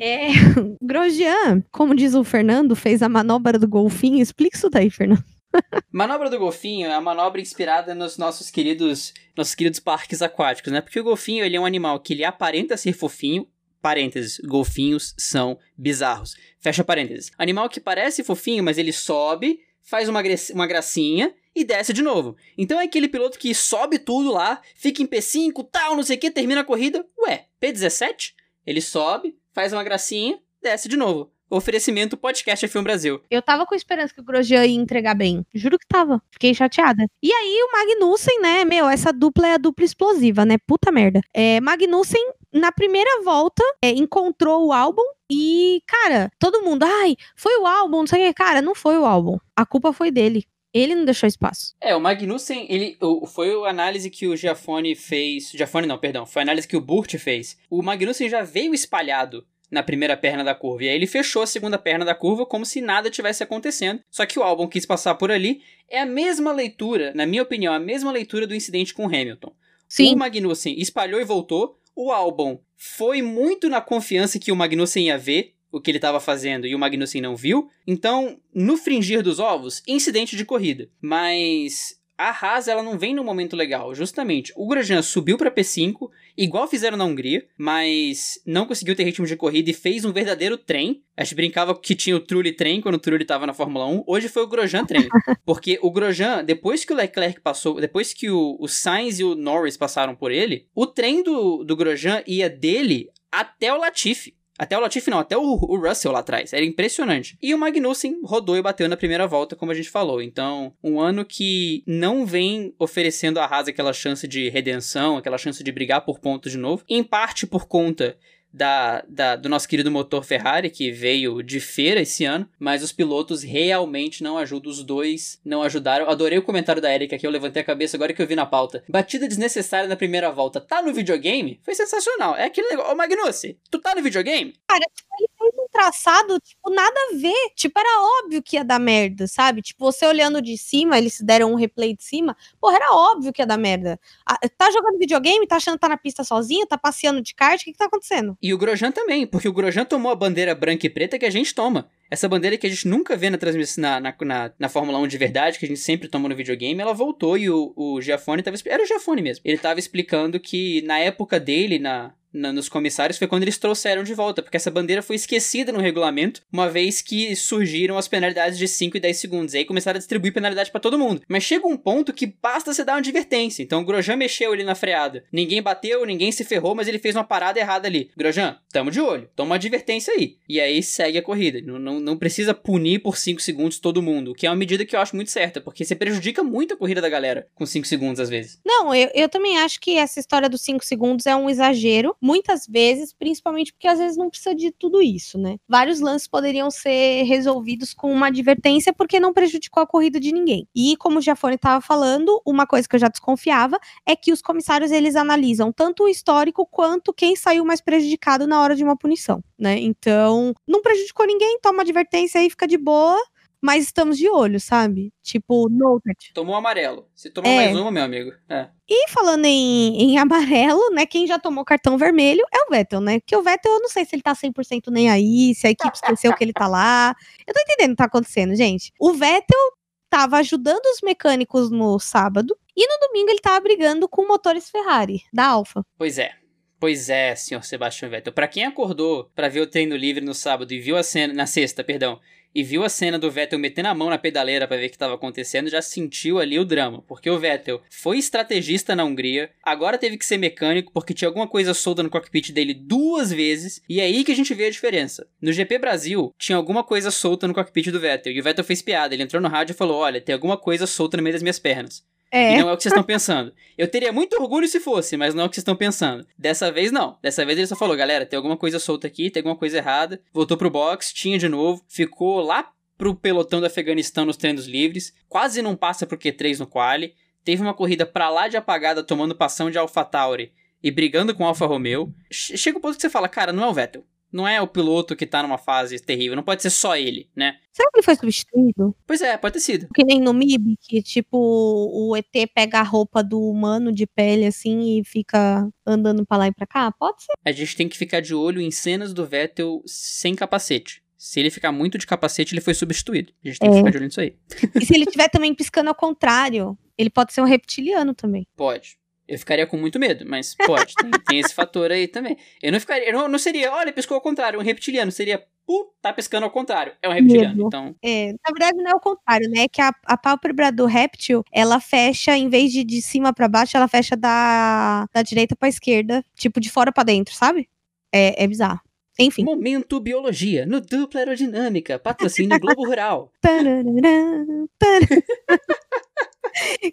[0.00, 0.28] É,
[0.80, 4.22] Grosjean, como diz o Fernando, fez a manobra do golfinho.
[4.22, 5.24] Explica isso daí, Fernando.
[5.92, 10.80] manobra do golfinho é a manobra inspirada nos nossos queridos, nossos queridos parques aquáticos, né?
[10.80, 13.46] Porque o golfinho ele é um animal que ele aparenta ser fofinho,
[13.80, 16.36] parênteses, golfinhos são bizarros.
[16.58, 17.30] Fecha parênteses.
[17.36, 20.22] Animal que parece fofinho, mas ele sobe, faz uma,
[20.52, 22.36] uma gracinha e desce de novo.
[22.56, 26.20] Então é aquele piloto que sobe tudo lá, fica em P5, tal, não sei o
[26.20, 27.04] que, termina a corrida.
[27.26, 28.32] Ué, P17?
[28.66, 31.30] Ele sobe, faz uma gracinha, desce de novo.
[31.50, 33.20] Oferecimento Podcast F1 Brasil.
[33.30, 35.44] Eu tava com esperança que o Grosjean ia entregar bem.
[35.54, 36.22] Juro que tava.
[36.30, 37.04] Fiquei chateada.
[37.22, 40.56] E aí o Magnussen, né, meu, essa dupla é a dupla explosiva, né?
[40.66, 41.20] Puta merda.
[41.34, 42.22] É, Magnussen,
[42.52, 48.00] na primeira volta, é, encontrou o álbum e, cara, todo mundo, ai, foi o álbum,
[48.00, 48.34] não sei o que.
[48.34, 49.38] Cara, não foi o álbum.
[49.56, 50.44] A culpa foi dele.
[50.74, 51.74] Ele não deixou espaço.
[51.80, 52.96] É, o Magnussen, ele
[53.26, 55.50] foi a análise que o Giafone fez.
[55.50, 56.24] Giafone não, perdão.
[56.24, 57.58] Foi a análise que o Burt fez.
[57.68, 60.84] O Magnussen já veio espalhado na primeira perna da curva.
[60.84, 64.00] E aí ele fechou a segunda perna da curva como se nada tivesse acontecendo.
[64.10, 65.62] Só que o álbum quis passar por ali.
[65.88, 69.52] É a mesma leitura, na minha opinião, a mesma leitura do incidente com o Hamilton.
[69.88, 70.14] Sim.
[70.14, 71.78] O Magnussen espalhou e voltou.
[71.94, 76.20] O álbum foi muito na confiança que o Magnussen ia ver o que ele estava
[76.20, 77.70] fazendo e o Magnussen não viu.
[77.86, 80.90] Então, no fringir dos ovos, incidente de corrida.
[81.00, 83.94] Mas a Haas ela não vem no momento legal.
[83.94, 89.26] Justamente, o Grosjean subiu para P5, igual fizeram na Hungria, mas não conseguiu ter ritmo
[89.26, 91.02] de corrida e fez um verdadeiro trem.
[91.16, 94.04] A gente brincava que tinha o Trulli trem quando o Trulli estava na Fórmula 1.
[94.06, 95.08] Hoje foi o Grosjean trem.
[95.44, 99.34] porque o Grosjean, depois que o Leclerc passou, depois que o, o Sainz e o
[99.34, 104.34] Norris passaram por ele, o trem do, do Grosjean ia dele até o Latifi.
[104.58, 106.52] Até o Latifi não, até o, o, Russell lá atrás.
[106.52, 107.36] Era impressionante.
[107.42, 110.20] E o Magnussen rodou e bateu na primeira volta, como a gente falou.
[110.20, 115.64] Então, um ano que não vem oferecendo a Haas aquela chance de redenção, aquela chance
[115.64, 116.84] de brigar por pontos de novo.
[116.88, 118.16] Em parte por conta
[118.52, 122.92] da, da, do nosso querido motor Ferrari, que veio de feira esse ano, mas os
[122.92, 126.08] pilotos realmente não ajudam, os dois não ajudaram.
[126.08, 128.46] Adorei o comentário da Erika que eu levantei a cabeça agora que eu vi na
[128.46, 128.84] pauta.
[128.88, 131.60] Batida desnecessária na primeira volta, tá no videogame?
[131.62, 132.36] Foi sensacional.
[132.36, 132.92] É aquele negócio.
[132.92, 134.54] Ô Magnussi, tu tá no videogame?
[134.66, 134.84] Cara,
[135.18, 135.28] ele
[135.58, 137.50] um traçado, tipo, nada a ver.
[137.56, 139.62] Tipo, era óbvio que ia dar merda, sabe?
[139.62, 143.42] Tipo, você olhando de cima, eles deram um replay de cima, porra, era óbvio que
[143.42, 143.98] ia dar merda.
[144.26, 147.60] Ah, tá jogando videogame, tá achando que tá na pista sozinho, tá passeando de kart,
[147.60, 148.36] o que que tá acontecendo?
[148.40, 151.30] E o Grosjean também, porque o Grosjean tomou a bandeira branca e preta que a
[151.30, 151.88] gente toma.
[152.10, 155.06] Essa bandeira que a gente nunca vê na transmissão na, na, na, na, Fórmula 1
[155.06, 158.42] de verdade, que a gente sempre toma no videogame, ela voltou e o, o Giafone
[158.42, 158.56] tava.
[158.66, 159.42] Era o Giafone mesmo.
[159.46, 164.02] Ele tava explicando que na época dele, na, na, nos comissários foi quando eles trouxeram
[164.02, 168.58] de volta, porque essa bandeira foi esquecida no regulamento, uma vez que surgiram as penalidades
[168.58, 169.54] de 5 e 10 segundos.
[169.54, 171.22] E aí começaram a distribuir penalidade para todo mundo.
[171.28, 173.62] Mas chega um ponto que basta você dar uma advertência.
[173.62, 175.24] Então o Grosjean mexeu ali na freada.
[175.32, 178.10] Ninguém bateu, ninguém se ferrou, mas ele fez uma parada errada ali.
[178.16, 179.28] Grosjean, tamo de olho.
[179.36, 180.36] Toma uma advertência aí.
[180.48, 181.60] E aí segue a corrida.
[181.64, 184.84] Não, não, não precisa punir por 5 segundos todo mundo, o que é uma medida
[184.84, 187.86] que eu acho muito certa, porque você prejudica muito a corrida da galera com 5
[187.86, 188.60] segundos às vezes.
[188.64, 192.66] Não, eu, eu também acho que essa história dos 5 segundos é um exagero muitas
[192.66, 195.56] vezes, principalmente porque às vezes não precisa de tudo isso, né?
[195.68, 200.68] Vários lances poderiam ser resolvidos com uma advertência porque não prejudicou a corrida de ninguém.
[200.74, 204.40] E como o Giafone estava falando, uma coisa que eu já desconfiava é que os
[204.40, 208.96] comissários eles analisam tanto o histórico quanto quem saiu mais prejudicado na hora de uma
[208.96, 209.78] punição, né?
[209.80, 213.18] Então, não prejudicou ninguém, toma advertência aí, fica de boa
[213.62, 215.12] mas estamos de olho, sabe?
[215.22, 216.32] Tipo, noted.
[216.34, 217.08] Tomou amarelo.
[217.14, 217.66] Se tomou é.
[217.66, 218.32] mais uma, meu amigo.
[218.48, 218.68] É.
[218.88, 221.06] E falando em, em amarelo, né?
[221.06, 223.20] Quem já tomou cartão vermelho é o Vettel, né?
[223.20, 225.94] Porque o Vettel, eu não sei se ele tá 100% nem aí, se a equipe
[225.94, 227.14] esqueceu que ele tá lá.
[227.46, 228.92] Eu tô entendendo o que tá acontecendo, gente.
[228.98, 229.72] O Vettel
[230.10, 235.22] tava ajudando os mecânicos no sábado e no domingo ele tava brigando com motores Ferrari
[235.32, 235.84] da Alfa.
[235.96, 236.32] Pois é.
[236.80, 238.32] Pois é, senhor Sebastian Vettel.
[238.32, 241.46] Para quem acordou para ver o treino livre no sábado e viu a cena na
[241.46, 242.18] sexta, perdão,
[242.54, 244.96] e viu a cena do Vettel metendo a mão na pedaleira para ver o que
[244.96, 249.98] estava acontecendo, já sentiu ali o drama, porque o Vettel foi estrategista na Hungria, agora
[249.98, 254.00] teve que ser mecânico porque tinha alguma coisa solta no cockpit dele duas vezes, e
[254.00, 255.26] é aí que a gente vê a diferença.
[255.40, 258.82] No GP Brasil, tinha alguma coisa solta no cockpit do Vettel, e o Vettel fez
[258.82, 261.42] piada, ele entrou no rádio e falou: "Olha, tem alguma coisa solta no meio das
[261.42, 262.04] minhas pernas".
[262.32, 262.54] É.
[262.54, 263.52] E não é o que vocês estão pensando.
[263.76, 266.26] Eu teria muito orgulho se fosse, mas não é o que vocês estão pensando.
[266.38, 267.18] Dessa vez, não.
[267.22, 270.18] Dessa vez ele só falou, galera, tem alguma coisa solta aqui, tem alguma coisa errada.
[270.32, 275.12] Voltou pro box, tinha de novo, ficou lá pro pelotão do Afeganistão nos treinos livres,
[275.28, 277.14] quase não passa pro Q3 no quali,
[277.44, 280.52] teve uma corrida pra lá de apagada tomando passão de AlphaTauri
[280.82, 282.14] e brigando com Alfa Romeo.
[282.30, 284.04] Chega o ponto que você fala, cara, não é o Vettel.
[284.32, 287.56] Não é o piloto que tá numa fase terrível, não pode ser só ele, né?
[287.72, 288.96] Será que ele foi substituído?
[289.06, 289.88] Pois é, pode ter sido.
[289.94, 294.46] Que nem no MIB, que tipo, o ET pega a roupa do humano de pele
[294.46, 296.90] assim e fica andando pra lá e pra cá?
[296.92, 297.32] Pode ser.
[297.44, 301.02] A gente tem que ficar de olho em cenas do Vettel sem capacete.
[301.16, 303.32] Se ele ficar muito de capacete, ele foi substituído.
[303.44, 303.72] A gente tem é.
[303.72, 304.36] que ficar de olho nisso aí.
[304.74, 308.46] E se ele estiver também piscando ao contrário, ele pode ser um reptiliano também.
[308.56, 308.98] Pode.
[309.26, 312.36] Eu ficaria com muito medo, mas pode, tem, tem, esse fator aí também.
[312.62, 315.92] Eu não ficaria, eu não, não seria, olha, piscou ao contrário, um reptiliano, seria, pu,
[316.02, 317.68] tá pescando ao contrário, é um reptiliano, medo.
[317.68, 317.94] então...
[318.02, 321.80] É, na verdade não é o contrário, né, que a, a pálpebra do réptil, ela
[321.80, 326.24] fecha, em vez de de cima para baixo, ela fecha da, da direita para esquerda,
[326.34, 327.68] tipo de fora para dentro, sabe?
[328.12, 328.80] É, é bizarro.
[329.18, 329.44] Enfim.
[329.44, 333.30] Momento Biologia, no Dupla Aerodinâmica, patrocínio Globo Rural.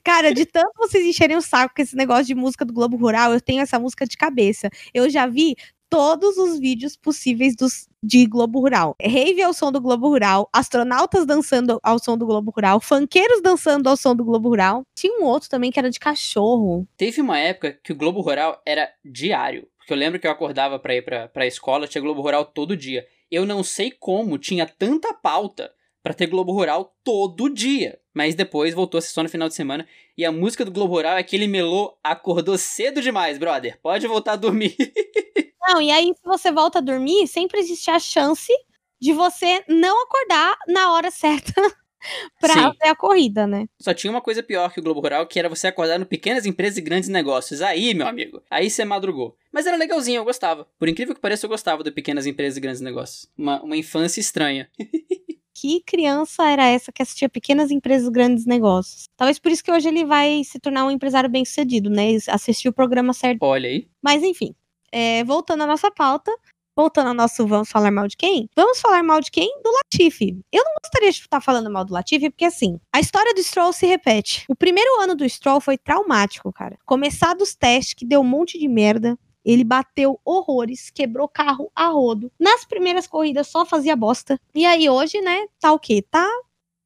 [0.03, 3.34] Cara, de tanto vocês encherem o saco com esse negócio de música do Globo Rural,
[3.34, 4.70] eu tenho essa música de cabeça.
[4.93, 5.55] Eu já vi
[5.89, 8.95] todos os vídeos possíveis dos, de Globo Rural.
[9.01, 13.89] Rave ao som do Globo Rural, astronautas dançando ao som do Globo Rural, funkeiros dançando
[13.89, 14.84] ao som do Globo Rural.
[14.95, 16.88] Tinha um outro também que era de cachorro.
[16.95, 19.68] Teve uma época que o Globo Rural era diário.
[19.80, 22.78] Porque eu lembro que eu acordava para ir pra, pra escola, tinha Globo Rural todo
[22.78, 23.05] dia.
[23.32, 25.72] Eu não sei como tinha tanta pauta
[26.03, 27.99] para ter Globo Rural todo dia.
[28.20, 29.88] Mas depois voltou a ser só no final de semana.
[30.17, 33.80] E a música do Globo Rural é que ele melou, acordou cedo demais, brother.
[33.82, 34.76] Pode voltar a dormir.
[35.65, 38.51] Não, e aí se você volta a dormir, sempre existe a chance
[38.99, 41.53] de você não acordar na hora certa
[42.41, 42.74] pra Sim.
[42.78, 43.67] ter a corrida, né?
[43.80, 46.45] Só tinha uma coisa pior que o Globo Rural, que era você acordar no pequenas
[46.45, 47.61] empresas e grandes negócios.
[47.61, 49.38] Aí, meu amigo, aí você madrugou.
[49.49, 50.67] Mas era legalzinho, eu gostava.
[50.78, 53.32] Por incrível que pareça, eu gostava do pequenas empresas e grandes negócios.
[53.38, 54.70] Uma, uma infância estranha.
[55.56, 59.06] que criança era essa que assistia pequenas empresas grandes negócios?
[59.18, 62.18] Talvez por isso que hoje ele vai se tornar um empresário bem sucedido, né?
[62.30, 63.43] Assistir o programa certo.
[63.43, 63.88] Olha aí.
[64.02, 64.56] Mas enfim,
[64.91, 66.32] é, voltando à nossa pauta,
[66.76, 68.50] voltando ao nosso vamos falar mal de quem?
[68.56, 69.50] Vamos falar mal de quem?
[69.62, 70.39] Do Latifi.
[70.52, 73.74] Eu não gostaria de estar falando mal do Latifi, porque assim, a história do Stroll
[73.74, 74.45] se repete.
[74.47, 76.78] O primeiro ano do Stroll foi traumático, cara.
[76.86, 79.18] Começar dos testes, que deu um monte de merda.
[79.44, 82.32] Ele bateu horrores, quebrou carro a rodo.
[82.40, 84.40] Nas primeiras corridas só fazia bosta.
[84.54, 86.02] E aí hoje, né, tá o quê?
[86.02, 86.28] Tá,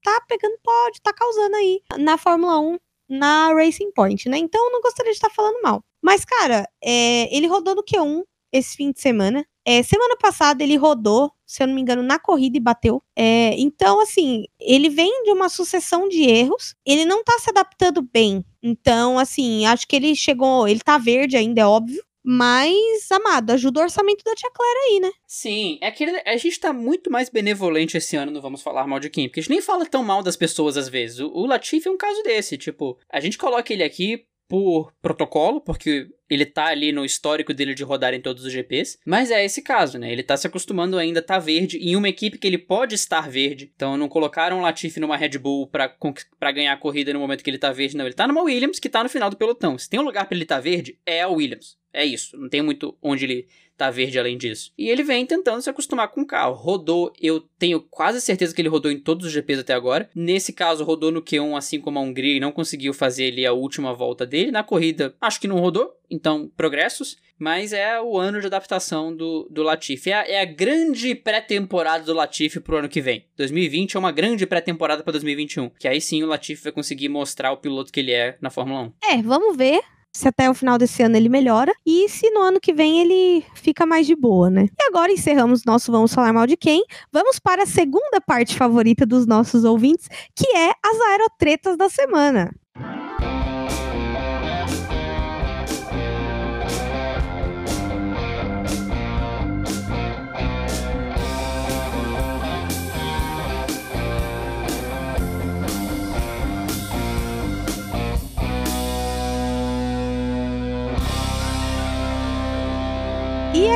[0.04, 2.78] tá pegando pódio, tá causando aí na Fórmula 1,
[3.10, 4.38] na Racing Point, né?
[4.38, 5.84] Então não gostaria de estar falando mal.
[6.02, 9.46] Mas, cara, é, ele rodou no Q1 esse fim de semana.
[9.66, 13.02] É, semana passada ele rodou, se eu não me engano, na corrida e bateu.
[13.16, 16.76] É, então, assim, ele vem de uma sucessão de erros.
[16.86, 18.44] Ele não tá se adaptando bem.
[18.62, 20.68] Então, assim, acho que ele chegou.
[20.68, 22.04] Ele tá verde ainda, é óbvio.
[22.24, 25.12] Mas, amado, ajuda o orçamento da Tia Claire aí, né?
[25.28, 29.00] Sim, é que a gente tá muito mais benevolente esse ano, não vamos falar mal
[29.00, 31.20] de quem, porque a gente nem fala tão mal das pessoas às vezes.
[31.20, 35.62] O, o Latifi é um caso desse, tipo, a gente coloca ele aqui por protocolo,
[35.62, 39.44] porque ele tá ali no histórico dele de rodar em todos os GPs, mas é
[39.44, 40.12] esse caso, né?
[40.12, 43.72] Ele tá se acostumando ainda tá verde em uma equipe que ele pode estar verde.
[43.76, 47.50] Então não colocaram o Latifi numa Red Bull para ganhar a corrida no momento que
[47.50, 48.06] ele tá verde, não.
[48.06, 49.78] Ele tá numa Williams que tá no final do pelotão.
[49.78, 51.78] Se tem um lugar para ele tá verde, é a Williams.
[51.92, 53.48] É isso, não tem muito onde ele
[53.78, 54.72] tá verde além disso.
[54.78, 56.54] E ele vem tentando se acostumar com o carro.
[56.54, 60.10] Rodou, eu tenho quase certeza que ele rodou em todos os GPs até agora.
[60.16, 63.54] Nesse caso, rodou no Q1, assim como a Hungria, e não conseguiu fazer ali a
[63.54, 64.52] última volta dele.
[64.52, 67.18] Na corrida, acho que não rodou, então progressos.
[67.38, 70.12] Mas é o ano de adaptação do, do Latifi.
[70.12, 73.26] É a, é a grande pré-temporada do Latifi pro ano que vem.
[73.36, 75.70] 2020 é uma grande pré-temporada para 2021.
[75.72, 78.84] Que aí sim o Latifi vai conseguir mostrar o piloto que ele é na Fórmula
[78.84, 78.94] 1.
[79.16, 79.82] É, vamos ver
[80.16, 83.44] se até o final desse ano ele melhora e se no ano que vem ele
[83.56, 84.68] fica mais de boa, né?
[84.80, 86.84] E agora encerramos nosso Vamos Falar Mal de Quem.
[87.12, 92.52] Vamos para a segunda parte favorita dos nossos ouvintes, que é as aerotretas da semana.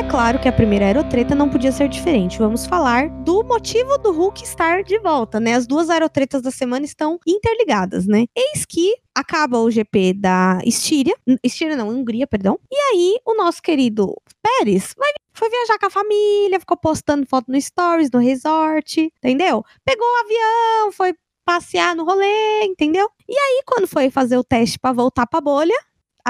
[0.08, 2.38] Claro que a primeira aerotreta não podia ser diferente.
[2.38, 5.54] Vamos falar do motivo do Hulk estar de volta, né?
[5.54, 8.24] As duas aerotretas da semana estão interligadas, né?
[8.34, 12.58] Eis que acaba o GP da Estíria, Estíria não, Hungria, perdão.
[12.70, 17.52] E aí o nosso querido Pérez vai, foi viajar com a família, ficou postando foto
[17.52, 19.62] no stories, no resort, entendeu?
[19.84, 23.08] Pegou o avião, foi passear no rolê, entendeu?
[23.28, 25.74] E aí, quando foi fazer o teste para voltar pra bolha,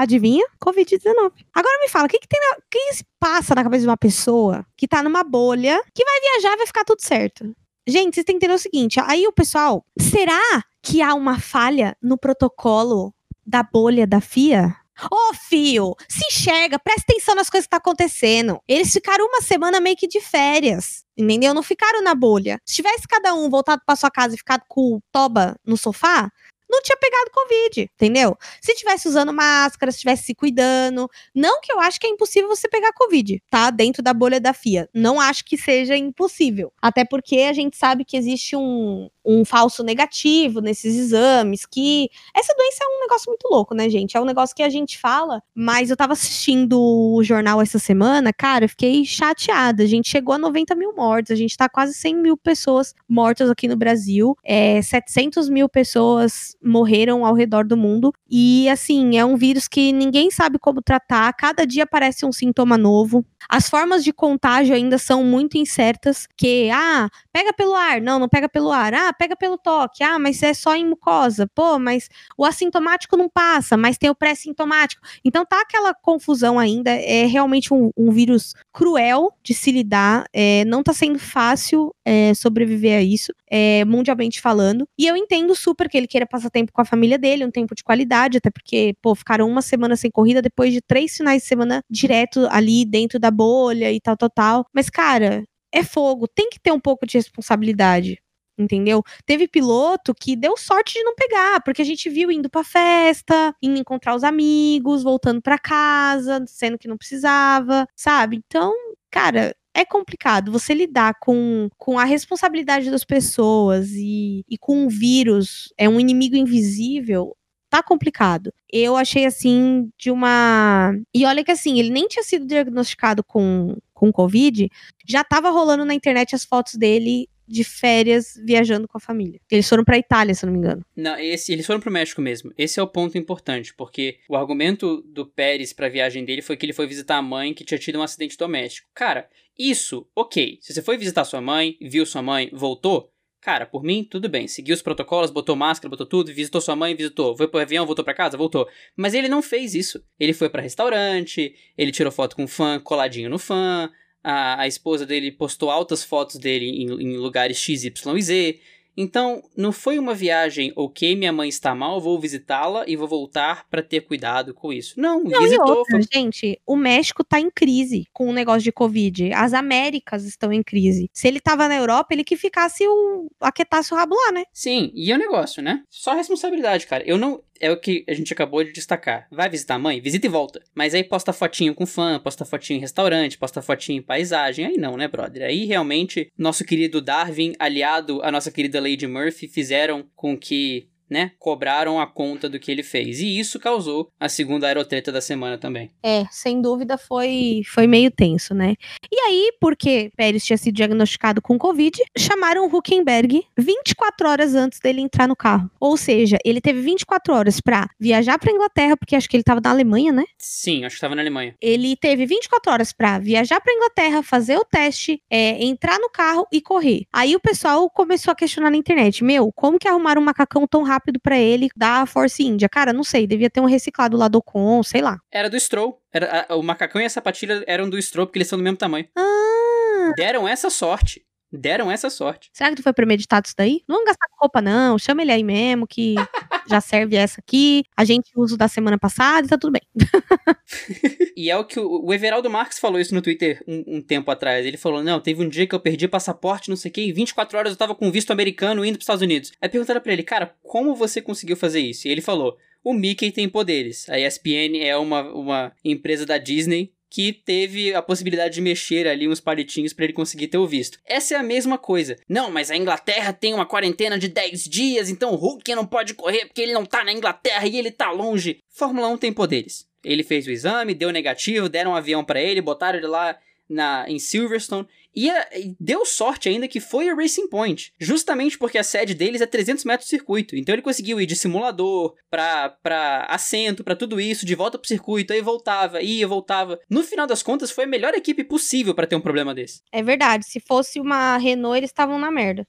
[0.03, 0.45] adivinha?
[0.63, 1.31] Covid-19.
[1.53, 3.97] Agora me fala, o que, que tem na, que se passa na cabeça de uma
[3.97, 7.55] pessoa que tá numa bolha, que vai viajar vai ficar tudo certo?
[7.87, 11.97] Gente, vocês têm que entender o seguinte: aí o pessoal, será que há uma falha
[12.01, 13.13] no protocolo
[13.45, 14.75] da bolha da FIA?
[15.01, 18.59] Ô, oh, fio, se enxerga, presta atenção nas coisas que tá acontecendo.
[18.67, 21.53] Eles ficaram uma semana meio que de férias, entendeu?
[21.53, 22.59] Não ficaram na bolha.
[22.65, 26.29] Se tivesse cada um voltado para sua casa e ficado com o toba no sofá,
[26.69, 28.37] não tinha pegado Covid, entendeu?
[28.61, 31.09] Se tivesse usando máscara, se tivesse se cuidando.
[31.33, 33.71] Não que eu acho que é impossível você pegar Covid, tá?
[33.71, 34.87] Dentro da bolha da FIA.
[34.93, 36.71] Não acho que seja impossível.
[36.81, 42.53] Até porque a gente sabe que existe um, um falso negativo nesses exames, que essa
[42.55, 44.17] doença é um negócio muito louco, né, gente?
[44.17, 48.33] É um negócio que a gente fala, mas eu tava assistindo o jornal essa semana,
[48.33, 49.83] cara, eu fiquei chateada.
[49.83, 53.49] A gente chegou a 90 mil mortes, a gente tá quase 100 mil pessoas mortas
[53.49, 59.25] aqui no Brasil, é, 700 mil pessoas morreram ao redor do mundo, e assim, é
[59.25, 63.25] um vírus que ninguém sabe como tratar, cada dia aparece um sintoma novo.
[63.47, 68.27] As formas de contágio ainda são muito incertas, que, ah, pega pelo ar, não, não
[68.27, 70.03] pega pelo ar, ah, pega pelo toque.
[70.03, 71.47] Ah, mas é só em mucosa.
[71.53, 75.01] Pô, mas o assintomático não passa, mas tem o pré-sintomático.
[75.23, 76.91] Então tá aquela confusão ainda.
[76.91, 80.25] É realmente um, um vírus cruel de se lidar.
[80.33, 84.87] É, não tá sendo fácil é, sobreviver a isso, é, mundialmente falando.
[84.97, 87.75] E eu entendo super que ele queira passar tempo com a família dele, um tempo
[87.75, 91.47] de qualidade, até porque, pô, ficaram uma semana sem corrida depois de três finais de
[91.47, 94.65] semana direto ali dentro da bolha e tal, tal, tal.
[94.73, 98.19] Mas, cara, é fogo, tem que ter um pouco de responsabilidade
[98.59, 99.01] entendeu?
[99.25, 103.55] Teve piloto que deu sorte de não pegar, porque a gente viu indo pra festa,
[103.61, 108.41] indo encontrar os amigos, voltando para casa, sendo que não precisava, sabe?
[108.45, 108.73] Então,
[109.09, 114.87] cara, é complicado você lidar com, com a responsabilidade das pessoas e, e com um
[114.89, 117.35] vírus, é um inimigo invisível,
[117.69, 118.53] tá complicado.
[118.71, 120.93] Eu achei assim de uma.
[121.13, 124.69] E olha que assim, ele nem tinha sido diagnosticado com, com Covid,
[125.07, 129.41] já tava rolando na internet as fotos dele de férias viajando com a família.
[129.49, 130.85] Eles foram pra Itália, se não me engano.
[130.95, 132.53] Não, esse, eles foram pro México mesmo.
[132.55, 136.65] Esse é o ponto importante, porque o argumento do Pérez pra viagem dele foi que
[136.65, 138.87] ele foi visitar a mãe que tinha tido um acidente doméstico.
[138.93, 140.59] Cara, isso, ok.
[140.61, 143.11] Se você foi visitar sua mãe, viu sua mãe, voltou,
[143.41, 144.47] Cara, por mim, tudo bem.
[144.47, 147.35] Seguiu os protocolos, botou máscara, botou tudo, visitou sua mãe, visitou.
[147.37, 148.67] Foi pro avião, voltou para casa, voltou.
[148.97, 150.03] Mas ele não fez isso.
[150.19, 153.89] Ele foi para restaurante, ele tirou foto com fã coladinho no fã,
[154.23, 158.59] a, a esposa dele postou altas fotos dele em, em lugares X, Y e Z.
[158.95, 163.65] Então, não foi uma viagem, ok, minha mãe está mal, vou visitá-la e vou voltar
[163.69, 164.99] para ter cuidado com isso.
[164.99, 165.77] Não, não visitou.
[165.77, 165.99] Outra.
[166.13, 169.31] Gente, o México tá em crise com o negócio de Covid.
[169.33, 171.09] As Américas estão em crise.
[171.13, 173.29] Se ele tava na Europa, ele que ficasse o.
[173.39, 174.43] aquietasse o rabo lá, né?
[174.51, 175.83] Sim, e é o um negócio, né?
[175.89, 177.03] Só responsabilidade, cara.
[177.05, 179.27] Eu não é o que a gente acabou de destacar.
[179.31, 180.01] Vai visitar a mãe?
[180.01, 180.61] Visita e volta.
[180.73, 184.65] Mas aí posta fotinho com fã, posta fotinho em restaurante, posta fotinho em paisagem.
[184.65, 185.43] Aí não, né, brother?
[185.43, 191.31] Aí realmente nosso querido Darwin, aliado à nossa querida Lady Murphy, fizeram com que né,
[191.39, 193.19] cobraram a conta do que ele fez.
[193.19, 195.89] E isso causou a segunda aerotreta da semana também.
[196.03, 198.75] É, sem dúvida foi, foi meio tenso, né?
[199.11, 204.79] E aí, porque Pérez tinha sido diagnosticado com Covid, chamaram o Huckenberg 24 horas antes
[204.79, 205.69] dele entrar no carro.
[205.79, 209.61] Ou seja, ele teve 24 horas para viajar para Inglaterra, porque acho que ele tava
[209.61, 210.25] na Alemanha, né?
[210.37, 211.55] Sim, acho que tava na Alemanha.
[211.61, 216.45] Ele teve 24 horas para viajar para Inglaterra, fazer o teste, é, entrar no carro
[216.51, 217.05] e correr.
[217.11, 220.83] Aí o pessoal começou a questionar na internet: Meu, como que arrumaram um macacão tão
[220.83, 220.98] rápido?
[220.99, 222.67] Rápido para ele da Force India.
[222.67, 225.17] Cara, não sei, devia ter um reciclado lá do Com, sei lá.
[225.31, 226.01] Era do Stroll.
[226.11, 228.77] Era, a, o macacão e a sapatilha eram do Stroll, porque eles são do mesmo
[228.77, 229.07] tamanho.
[229.17, 230.13] Ah!
[230.17, 231.23] Deram essa sorte.
[231.51, 232.49] Deram essa sorte.
[232.53, 233.81] Será que tu foi premeditado isso daí?
[233.87, 234.99] Não vamos gastar com roupa, não.
[234.99, 236.13] Chama ele aí mesmo, que
[236.69, 237.83] já serve essa aqui.
[237.97, 239.81] A gente usa da semana passada e tá tudo bem.
[241.35, 244.29] e é o que o, o Everaldo Marques falou isso no Twitter um, um, tempo
[244.29, 244.63] atrás.
[244.63, 247.13] Ele falou: Não, teve um dia que eu perdi passaporte, não sei o que, em
[247.13, 249.51] 24 horas eu tava com visto americano indo pros Estados Unidos.
[249.59, 252.07] Aí perguntaram pra ele, cara, como você conseguiu fazer isso?
[252.07, 254.07] E ele falou: O Mickey tem poderes.
[254.07, 259.27] A ESPN é uma, uma empresa da Disney que teve a possibilidade de mexer ali
[259.27, 260.99] uns palitinhos para ele conseguir ter o visto.
[261.05, 262.15] Essa é a mesma coisa.
[262.27, 266.13] Não, mas a Inglaterra tem uma quarentena de 10 dias, então o Hulk não pode
[266.13, 268.59] correr porque ele não tá na Inglaterra e ele tá longe.
[268.69, 269.87] Fórmula 1 tem poderes.
[270.03, 273.37] Ele fez o exame, deu negativo, deram um avião para ele, botaram ele lá
[273.67, 274.87] na, em Silverstone.
[275.15, 279.13] E, a, e, deu sorte ainda que foi a Racing Point, justamente porque a sede
[279.13, 280.55] deles é 300 metros de circuito.
[280.55, 284.87] Então ele conseguiu ir de simulador pra, pra assento, para tudo isso, de volta pro
[284.87, 286.79] circuito, aí voltava, ia, voltava.
[286.89, 289.81] No final das contas, foi a melhor equipe possível para ter um problema desse.
[289.91, 292.67] É verdade, se fosse uma Renault, eles estavam na merda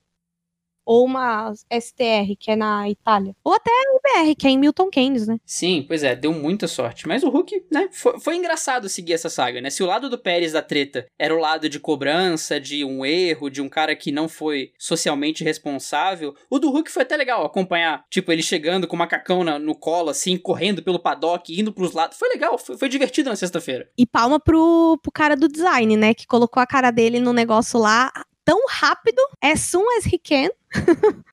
[0.85, 3.35] ou uma STR, que é na Itália.
[3.45, 5.39] Ou até a IBR, que é em Milton Keynes, né?
[5.45, 7.07] Sim, pois é, deu muita sorte.
[7.07, 9.71] Mas o Hulk, né, foi, foi, engraçado seguir essa saga, né?
[9.71, 13.51] Se o lado do Pérez da treta era o lado de cobrança, de um erro,
[13.51, 18.05] de um cara que não foi socialmente responsável, o do Hulk foi até legal acompanhar.
[18.11, 21.93] Tipo, ele chegando com o macacão na, no colo, assim, correndo pelo paddock, indo pros
[21.93, 22.19] lados.
[22.19, 23.89] Foi legal, foi, foi divertido na sexta-feira.
[23.97, 26.15] E palma pro, pro cara do design, né?
[26.15, 28.11] Que colocou a cara dele no negócio lá
[28.51, 30.51] tão rápido, as soon as he can.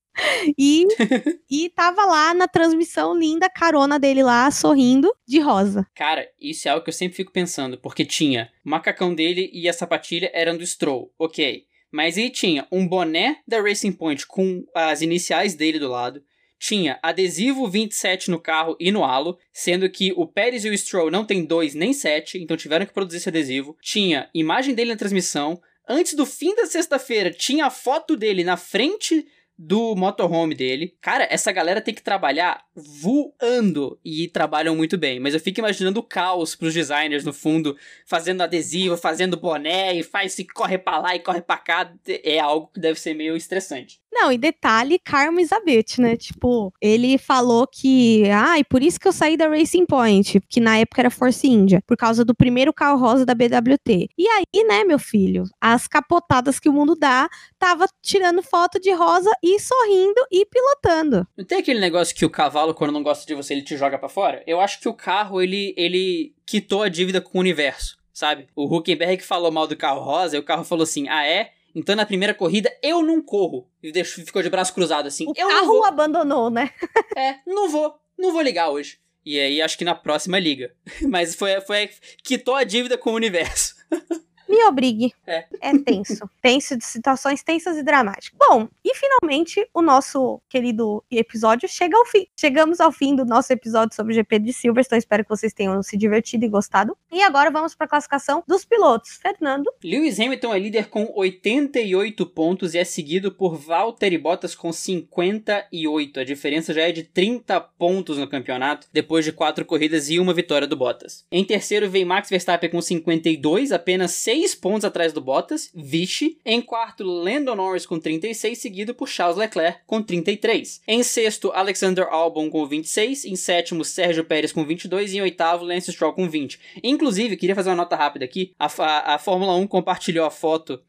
[0.55, 0.85] e,
[1.49, 5.87] e tava lá na transmissão linda, carona dele lá, sorrindo, de rosa.
[5.95, 9.67] Cara, isso é algo que eu sempre fico pensando, porque tinha o macacão dele e
[9.67, 11.63] a sapatilha eram do Stroll, ok.
[11.91, 16.21] Mas aí tinha um boné da Racing Point com as iniciais dele do lado,
[16.59, 21.09] tinha adesivo 27 no carro e no halo, sendo que o Pérez e o Stroll
[21.09, 23.75] não tem 2 nem 7, então tiveram que produzir esse adesivo.
[23.81, 28.57] Tinha imagem dele na transmissão, Antes do fim da sexta-feira, tinha a foto dele na
[28.57, 29.25] frente
[29.57, 30.95] do motorhome dele.
[31.01, 35.19] Cara, essa galera tem que trabalhar voando e trabalham muito bem.
[35.19, 40.03] Mas eu fico imaginando o caos pros designers no fundo, fazendo adesivo, fazendo boné e
[40.03, 41.91] faz se corre pra lá e corre pra cá.
[42.23, 43.99] É algo que deve ser meio estressante.
[44.19, 46.17] Não, e detalhe, Carmo Elizabeth, né?
[46.17, 50.59] Tipo, ele falou que, ah, e por isso que eu saí da Racing Point, que
[50.59, 54.09] na época era Force India, por causa do primeiro carro rosa da BWT.
[54.17, 58.91] E aí, né, meu filho, as capotadas que o mundo dá, tava tirando foto de
[58.91, 61.27] rosa e sorrindo e pilotando.
[61.35, 63.97] Não tem aquele negócio que o cavalo, quando não gosta de você, ele te joga
[63.97, 64.43] para fora?
[64.45, 68.47] Eu acho que o carro, ele, ele quitou a dívida com o universo, sabe?
[68.55, 71.51] O Huckenberg falou mal do carro rosa e o carro falou assim, ah, é?
[71.75, 73.69] Então na primeira corrida eu não corro.
[73.83, 75.25] E ficou de braço cruzado assim.
[75.27, 75.85] O eu carro não vou.
[75.85, 76.71] abandonou, né?
[77.15, 77.95] é, não vou.
[78.17, 78.99] Não vou ligar hoje.
[79.23, 80.73] E aí acho que na próxima liga.
[81.07, 81.89] Mas foi, foi
[82.23, 83.75] quitou a dívida com o universo.
[84.47, 85.13] Me obrigue.
[85.25, 85.45] É.
[85.61, 86.29] é tenso.
[86.41, 88.37] tenso de situações tensas e dramáticas.
[88.37, 92.27] Bom, e finalmente o nosso querido episódio chega ao fim.
[92.39, 94.99] Chegamos ao fim do nosso episódio sobre o GP de Silverstone.
[94.99, 96.97] Espero que vocês tenham se divertido e gostado.
[97.11, 99.17] E agora vamos para a classificação dos pilotos.
[99.21, 99.71] Fernando.
[99.83, 106.19] Lewis Hamilton é líder com 88 pontos e é seguido por Valtteri Bottas com 58.
[106.19, 110.33] A diferença já é de 30 pontos no campeonato, depois de quatro corridas e uma
[110.33, 111.25] vitória do Bottas.
[111.31, 116.37] Em terceiro vem Max Verstappen com 52, apenas 6 6 pontos atrás do Bottas, vixe.
[116.45, 120.79] Em quarto, Lando Norris com 36, seguido por Charles Leclerc com 33.
[120.87, 123.25] Em sexto, Alexander Albon com 26.
[123.25, 125.13] Em sétimo, Sérgio Pérez com 22.
[125.13, 126.59] E em oitavo, Lance Stroll com 20.
[126.83, 128.53] Inclusive, queria fazer uma nota rápida aqui.
[128.59, 130.79] A, a, a Fórmula 1 compartilhou a foto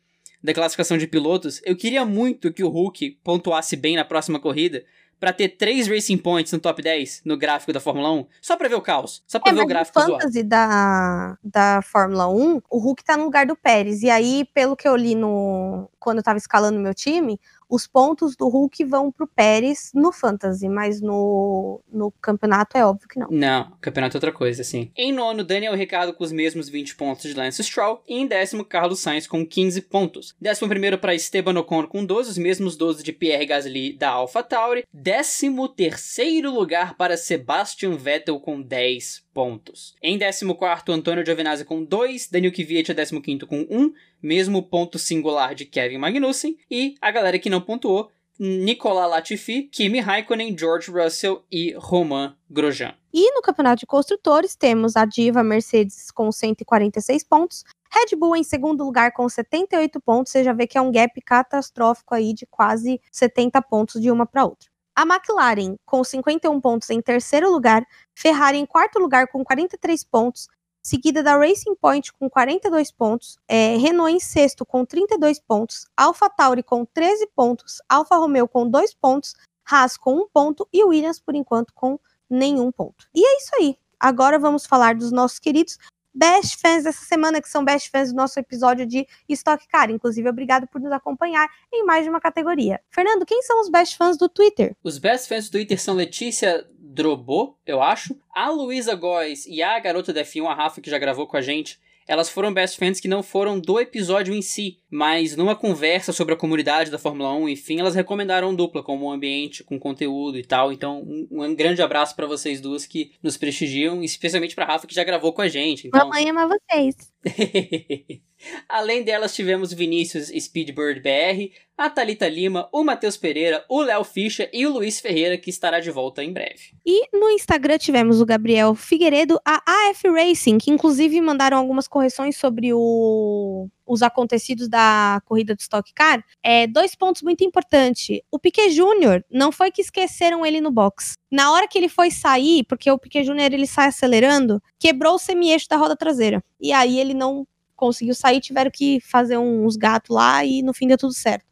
[0.42, 1.62] da classificação de pilotos.
[1.64, 4.84] Eu queria muito que o Hulk pontuasse bem na próxima corrida,
[5.18, 8.68] para ter três Racing Points no top 10 no gráfico da Fórmula 1, só pra
[8.68, 10.12] ver o caos, só pra é, ver o gráfico zoado.
[10.14, 14.76] fantasy da, da Fórmula 1, o Hulk tá no lugar do Pérez, e aí, pelo
[14.76, 17.38] que eu li no quando eu tava escalando meu time,
[17.68, 23.08] os pontos do Hulk vão pro Pérez no Fantasy, mas no, no campeonato é óbvio
[23.08, 23.28] que não.
[23.30, 24.90] Não, campeonato é outra coisa, sim.
[24.96, 28.02] Em nono, Daniel Ricardo com os mesmos 20 pontos de Lance Stroll.
[28.08, 30.34] E em décimo, Carlos Sainz com 15 pontos.
[30.40, 34.84] Décimo primeiro para Esteban Ocon com 12, os mesmos 12 de Pierre Gasly da AlphaTauri.
[34.92, 39.94] Décimo terceiro lugar para Sebastian Vettel com 10 pontos.
[40.02, 43.92] Em 14º, Antônio Giovinazzi com 2, Daniel Kvyat é 15º com 1,
[44.22, 49.98] mesmo ponto singular de Kevin Magnussen, e a galera que não pontuou, Nicolas Latifi, Kimi
[49.98, 52.94] Raikkonen, George Russell e Romain Grosjean.
[53.12, 58.44] E no campeonato de construtores temos a diva Mercedes com 146 pontos, Red Bull em
[58.44, 62.46] segundo lugar com 78 pontos, você já vê que é um gap catastrófico aí de
[62.46, 64.68] quase 70 pontos de uma para outra.
[64.94, 70.48] A McLaren com 51 pontos em terceiro lugar, Ferrari em quarto lugar com 43 pontos,
[70.88, 76.30] seguida da Racing Point com 42 pontos, é, Renault em sexto com 32 pontos, Alpha
[76.30, 79.34] Tauri com 13 pontos, Alfa Romeo com 2 pontos,
[79.70, 83.06] Haas com 1 ponto e Williams, por enquanto, com nenhum ponto.
[83.14, 83.76] E é isso aí.
[84.00, 85.76] Agora vamos falar dos nossos queridos
[86.18, 89.88] best fans dessa semana, que são best fans do nosso episódio de Stock Car.
[89.90, 92.80] Inclusive, obrigado por nos acompanhar em mais de uma categoria.
[92.90, 94.76] Fernando, quem são os best fans do Twitter?
[94.82, 99.78] Os best fans do Twitter são Letícia Drobô, eu acho, a Luísa Góes e a
[99.78, 101.78] garota da F1, a Rafa, que já gravou com a gente.
[102.08, 106.32] Elas foram best fans que não foram do episódio em si, mas numa conversa sobre
[106.32, 110.42] a comunidade da Fórmula 1, enfim, elas recomendaram dupla como um ambiente com conteúdo e
[110.42, 110.72] tal.
[110.72, 114.94] Então, um, um grande abraço para vocês duas que nos prestigiam, especialmente para Rafa que
[114.94, 115.86] já gravou com a gente.
[115.86, 116.08] Então...
[116.08, 116.96] Mamãe ama vocês.
[118.68, 124.50] Além delas, tivemos Vinícius Speedbird BR, a Thalita Lima, o Matheus Pereira, o Léo Ficha
[124.52, 126.72] e o Luiz Ferreira, que estará de volta em breve.
[126.84, 132.36] E no Instagram tivemos o Gabriel Figueiredo, a AF Racing, que inclusive mandaram algumas correções
[132.36, 138.20] sobre o os acontecidos da corrida do Stock Car, é, dois pontos muito importantes.
[138.30, 141.14] O Piquet Júnior não foi que esqueceram ele no box.
[141.32, 145.18] Na hora que ele foi sair, porque o Piquet Júnior ele sai acelerando, quebrou o
[145.18, 146.44] semi-eixo da roda traseira.
[146.60, 150.86] E aí ele não conseguiu sair, tiveram que fazer uns gatos lá e no fim
[150.86, 151.47] deu tudo certo.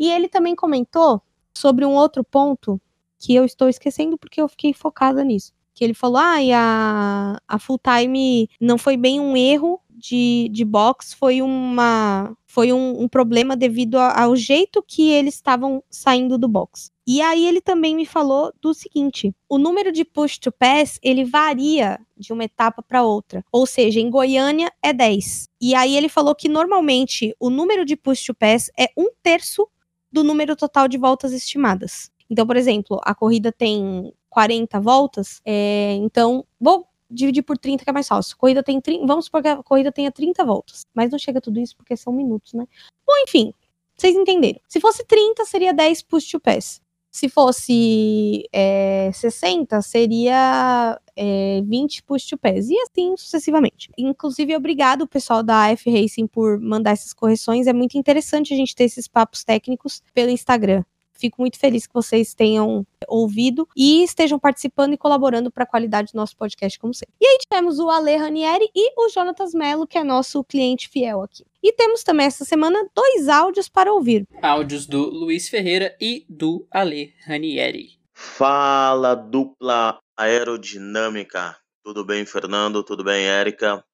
[0.00, 1.20] E ele também comentou
[1.54, 2.80] sobre um outro ponto
[3.18, 5.52] que eu estou esquecendo porque eu fiquei focada nisso.
[5.74, 10.48] Que ele falou: ah, e a, a full time não foi bem um erro de,
[10.50, 16.36] de box foi uma foi um, um problema devido ao jeito que eles estavam saindo
[16.38, 16.90] do box.
[17.06, 21.24] E aí ele também me falou do seguinte: o número de push to pass ele
[21.24, 23.44] varia de uma etapa para outra.
[23.52, 25.48] Ou seja, em Goiânia é 10.
[25.60, 29.68] E aí ele falou que normalmente o número de push to pass é um terço
[30.12, 32.10] do número total de voltas estimadas.
[32.28, 37.90] Então, por exemplo, a corrida tem 40 voltas, é, então vou dividir por 30 que
[37.90, 38.36] é mais fácil.
[38.36, 41.58] Corrida tem 30, vamos supor que a corrida tenha 30 voltas, mas não chega tudo
[41.58, 42.66] isso porque são minutos, né?
[43.04, 43.52] Bom, enfim,
[43.96, 44.60] vocês entenderam.
[44.68, 46.80] Se fosse 30, seria 10 push to pass.
[47.10, 52.68] Se fosse é, 60, seria é, 20 push to pass.
[52.68, 53.90] E assim sucessivamente.
[53.98, 57.66] Inclusive, obrigado, pessoal da F Racing, por mandar essas correções.
[57.66, 60.84] É muito interessante a gente ter esses papos técnicos pelo Instagram.
[61.20, 66.12] Fico muito feliz que vocês tenham ouvido e estejam participando e colaborando para a qualidade
[66.12, 67.14] do nosso podcast, como sempre.
[67.20, 71.22] E aí tivemos o Ale Ranieri e o Jonatas Mello, que é nosso cliente fiel
[71.22, 71.44] aqui.
[71.62, 74.26] E temos também essa semana dois áudios para ouvir.
[74.40, 78.00] Áudios do Luiz Ferreira e do Ale Ranieri.
[78.14, 81.54] Fala, dupla aerodinâmica.
[81.84, 82.82] Tudo bem, Fernando?
[82.82, 83.84] Tudo bem, Érica?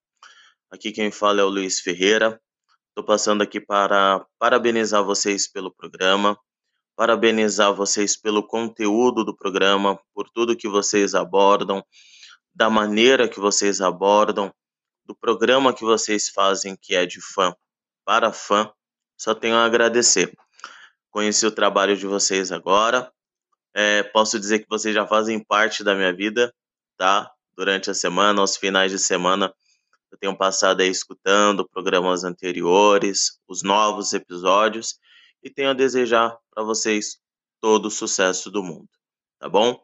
[0.70, 2.41] Aqui quem fala é o Luiz Ferreira.
[2.89, 6.39] Estou passando aqui para parabenizar vocês pelo programa
[6.97, 11.84] parabenizar vocês pelo conteúdo do programa, por tudo que vocês abordam,
[12.55, 14.53] da maneira que vocês abordam,
[15.05, 17.55] do programa que vocês fazem, que é de fã
[18.05, 18.72] para fã.
[19.16, 20.32] Só tenho a agradecer.
[21.11, 23.12] Conheci o trabalho de vocês agora.
[23.74, 26.53] É, posso dizer que vocês já fazem parte da minha vida,
[26.97, 27.30] tá?
[27.55, 29.53] Durante a semana, aos finais de semana,
[30.11, 34.99] eu tenho passado aí escutando programas anteriores, os novos episódios
[35.42, 37.19] e tenho a desejar para vocês
[37.61, 38.89] todo o sucesso do mundo,
[39.39, 39.79] tá bom?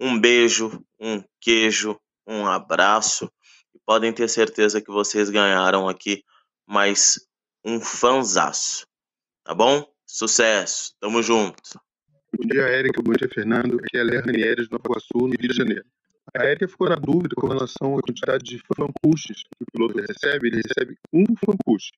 [0.00, 3.30] Um beijo, um queijo, um abraço
[3.74, 6.24] e podem ter certeza que vocês ganharam aqui
[6.66, 7.20] mais
[7.62, 8.86] um fanzaço,
[9.44, 9.86] tá bom?
[10.06, 11.78] Sucesso, tamo junto.
[12.34, 13.02] Bom dia, Érica.
[13.02, 13.78] Bom dia, Fernando.
[13.78, 15.84] Aqui é a Ranieres, de Nova Iguaçu, no Rio de Janeiro.
[16.34, 19.98] A Érica ficou na dúvida com relação à quantidade de fan pushes que o piloto
[19.98, 20.48] recebe.
[20.48, 21.90] Ele recebe um fan push.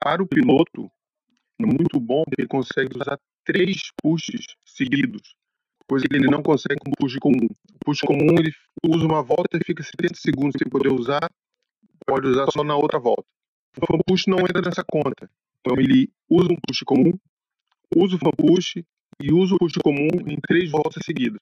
[0.00, 0.90] Para o piloto,
[1.60, 5.36] muito bom que ele consegue usar três pushes seguidos,
[5.86, 7.46] coisa que ele não consegue com push comum.
[7.46, 8.52] O push comum ele
[8.84, 11.28] usa uma volta e fica 70 segundos sem poder usar,
[12.06, 13.26] pode usar só na outra volta.
[13.76, 15.30] O fan push não entra nessa conta.
[15.60, 17.12] Então ele usa um push comum,
[17.96, 18.76] usa o fan push
[19.20, 21.40] e usa o push comum em três voltas seguidas.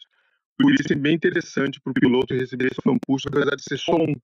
[0.58, 3.78] Por isso é bem interessante para o piloto receber esse fan push, apesar de ser
[3.78, 4.14] só um.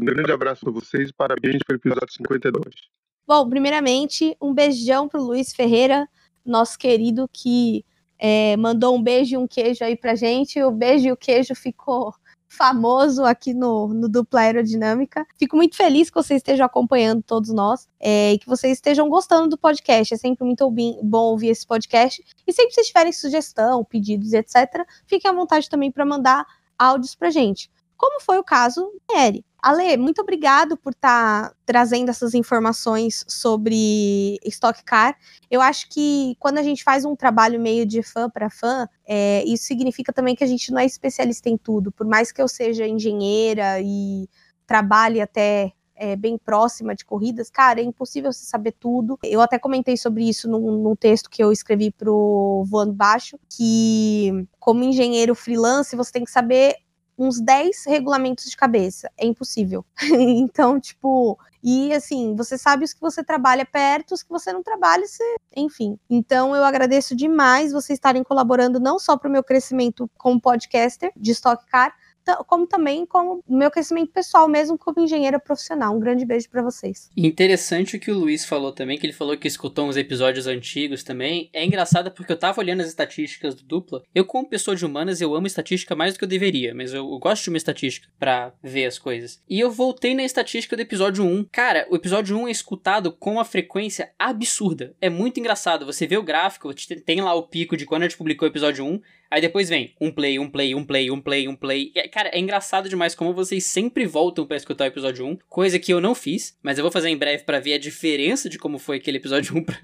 [0.00, 2.97] Um grande abraço para vocês e parabéns pelo episódio 52.
[3.28, 6.08] Bom, primeiramente, um beijão pro Luiz Ferreira,
[6.42, 7.84] nosso querido que
[8.18, 10.62] é, mandou um beijo e um queijo aí pra gente.
[10.62, 12.14] O beijo e o queijo ficou
[12.48, 15.26] famoso aqui no, no Dupla Aerodinâmica.
[15.36, 19.50] Fico muito feliz que vocês estejam acompanhando todos nós é, e que vocês estejam gostando
[19.50, 20.14] do podcast.
[20.14, 20.66] É sempre muito
[21.02, 22.24] bom ouvir esse podcast.
[22.46, 26.46] E sempre que vocês tiverem sugestão, pedidos, etc., fiquem à vontade também para mandar
[26.78, 27.70] áudios pra gente.
[27.94, 29.44] Como foi o caso da Eri.
[29.60, 35.16] Ale, muito obrigado por estar tá trazendo essas informações sobre Stock Car.
[35.50, 39.42] Eu acho que quando a gente faz um trabalho meio de fã para fã, é,
[39.44, 41.90] isso significa também que a gente não é especialista em tudo.
[41.90, 44.28] Por mais que eu seja engenheira e
[44.64, 49.18] trabalhe até é, bem próxima de corridas, cara, é impossível você saber tudo.
[49.24, 54.46] Eu até comentei sobre isso num, num texto que eu escrevi pro Voando Baixo, que
[54.60, 56.76] como engenheiro freelance, você tem que saber
[57.18, 59.10] uns 10 regulamentos de cabeça.
[59.18, 59.84] É impossível.
[60.02, 64.62] então, tipo, e assim, você sabe os que você trabalha perto, os que você não
[64.62, 65.24] trabalha, você...
[65.56, 65.98] enfim.
[66.08, 71.12] Então, eu agradeço demais vocês estarem colaborando não só para o meu crescimento como podcaster
[71.16, 71.94] de Stock Car,
[72.36, 75.94] como também como meu crescimento pessoal, mesmo como engenheira profissional.
[75.94, 77.10] Um grande beijo para vocês.
[77.16, 81.02] Interessante o que o Luiz falou também, que ele falou que escutou uns episódios antigos
[81.02, 81.50] também.
[81.52, 84.02] É engraçado porque eu tava olhando as estatísticas do dupla.
[84.14, 87.08] Eu, como pessoa de humanas, eu amo estatística mais do que eu deveria, mas eu,
[87.10, 89.42] eu gosto de uma estatística para ver as coisas.
[89.48, 91.46] E eu voltei na estatística do episódio 1.
[91.50, 94.94] Cara, o episódio 1 é escutado com uma frequência absurda.
[95.00, 95.86] É muito engraçado.
[95.86, 96.72] Você vê o gráfico,
[97.04, 99.00] tem lá o pico de quando a gente publicou o episódio 1,
[99.30, 101.92] Aí depois vem um play, um play, um play, um play, um play.
[101.94, 105.78] E, cara, é engraçado demais como vocês sempre voltam para escutar o episódio 1, coisa
[105.78, 108.58] que eu não fiz, mas eu vou fazer em breve para ver a diferença de
[108.58, 109.76] como foi aquele episódio 1 pra,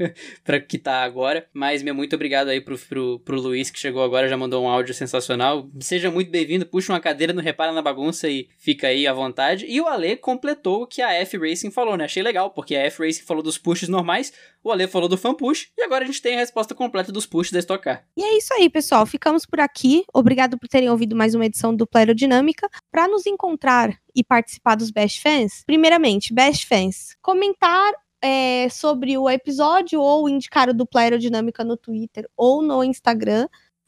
[0.43, 1.47] pra que tá agora.
[1.53, 4.69] Mas meu muito obrigado aí pro, pro, pro Luiz que chegou agora, já mandou um
[4.69, 5.69] áudio sensacional.
[5.81, 9.67] Seja muito bem-vindo, puxa uma cadeira, não repara na bagunça e fica aí à vontade.
[9.69, 12.05] E o Ale completou o que a F Racing falou, né?
[12.05, 14.33] Achei legal, porque a F Racing falou dos pushes normais,
[14.65, 17.27] o Ale falou do fan push, e agora a gente tem a resposta completa dos
[17.27, 18.07] pushes da Stock Car.
[18.17, 19.05] E é isso aí, pessoal.
[19.05, 20.05] Ficamos por aqui.
[20.13, 22.69] Obrigado por terem ouvido mais uma edição do Aerodinâmica.
[22.91, 27.93] Para nos encontrar e participar dos Best Fans, primeiramente, Best Fans, comentar
[28.23, 33.47] é, sobre o episódio ou indicar o Dupla Aerodinâmica no Twitter ou no Instagram.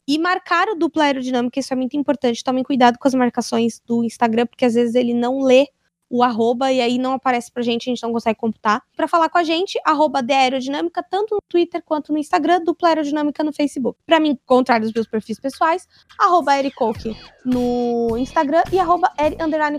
[0.09, 2.43] E marcar o Dupla Aerodinâmica, isso é muito importante.
[2.43, 5.67] Tomem cuidado com as marcações do Instagram, porque às vezes ele não lê
[6.09, 8.81] o arroba e aí não aparece pra gente, a gente não consegue computar.
[8.95, 12.89] Para falar com a gente, arroba de aerodinâmica, tanto no Twitter quanto no Instagram, dupla
[12.89, 13.99] aerodinâmica no Facebook.
[14.05, 15.87] Para me encontrar nos meus perfis pessoais,
[16.19, 17.15] arroba Ericoke
[17.47, 19.09] no Instagram e arroba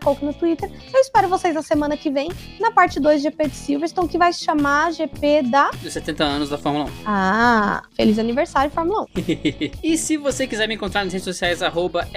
[0.02, 0.70] Coke no Twitter.
[0.92, 4.16] Eu espero vocês na semana que vem, na parte 2 do GP de Silverstone, que
[4.16, 5.70] vai se chamar GP da...
[5.82, 6.88] Dos 70 anos da Fórmula 1.
[7.04, 9.06] Ah, feliz aniversário, Fórmula 1.
[9.84, 12.08] e se você quiser me encontrar nas redes sociais, arroba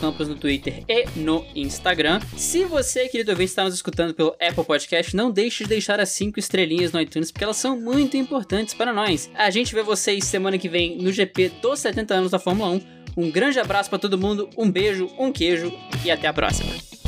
[0.00, 2.20] Campos no Twitter e no Instagram.
[2.36, 6.08] Se você, querido ouvinte, está nos escutando pelo Apple Podcast, não deixe de deixar as
[6.10, 9.30] 5 estrelinhas no iTunes, porque elas são muito importantes para nós.
[9.34, 12.80] A gente vê vocês semana que vem no GP dos 70 anos da Fórmula 1.
[13.16, 15.72] Um grande abraço para todo mundo, um beijo, um queijo
[16.04, 17.01] e até a próxima.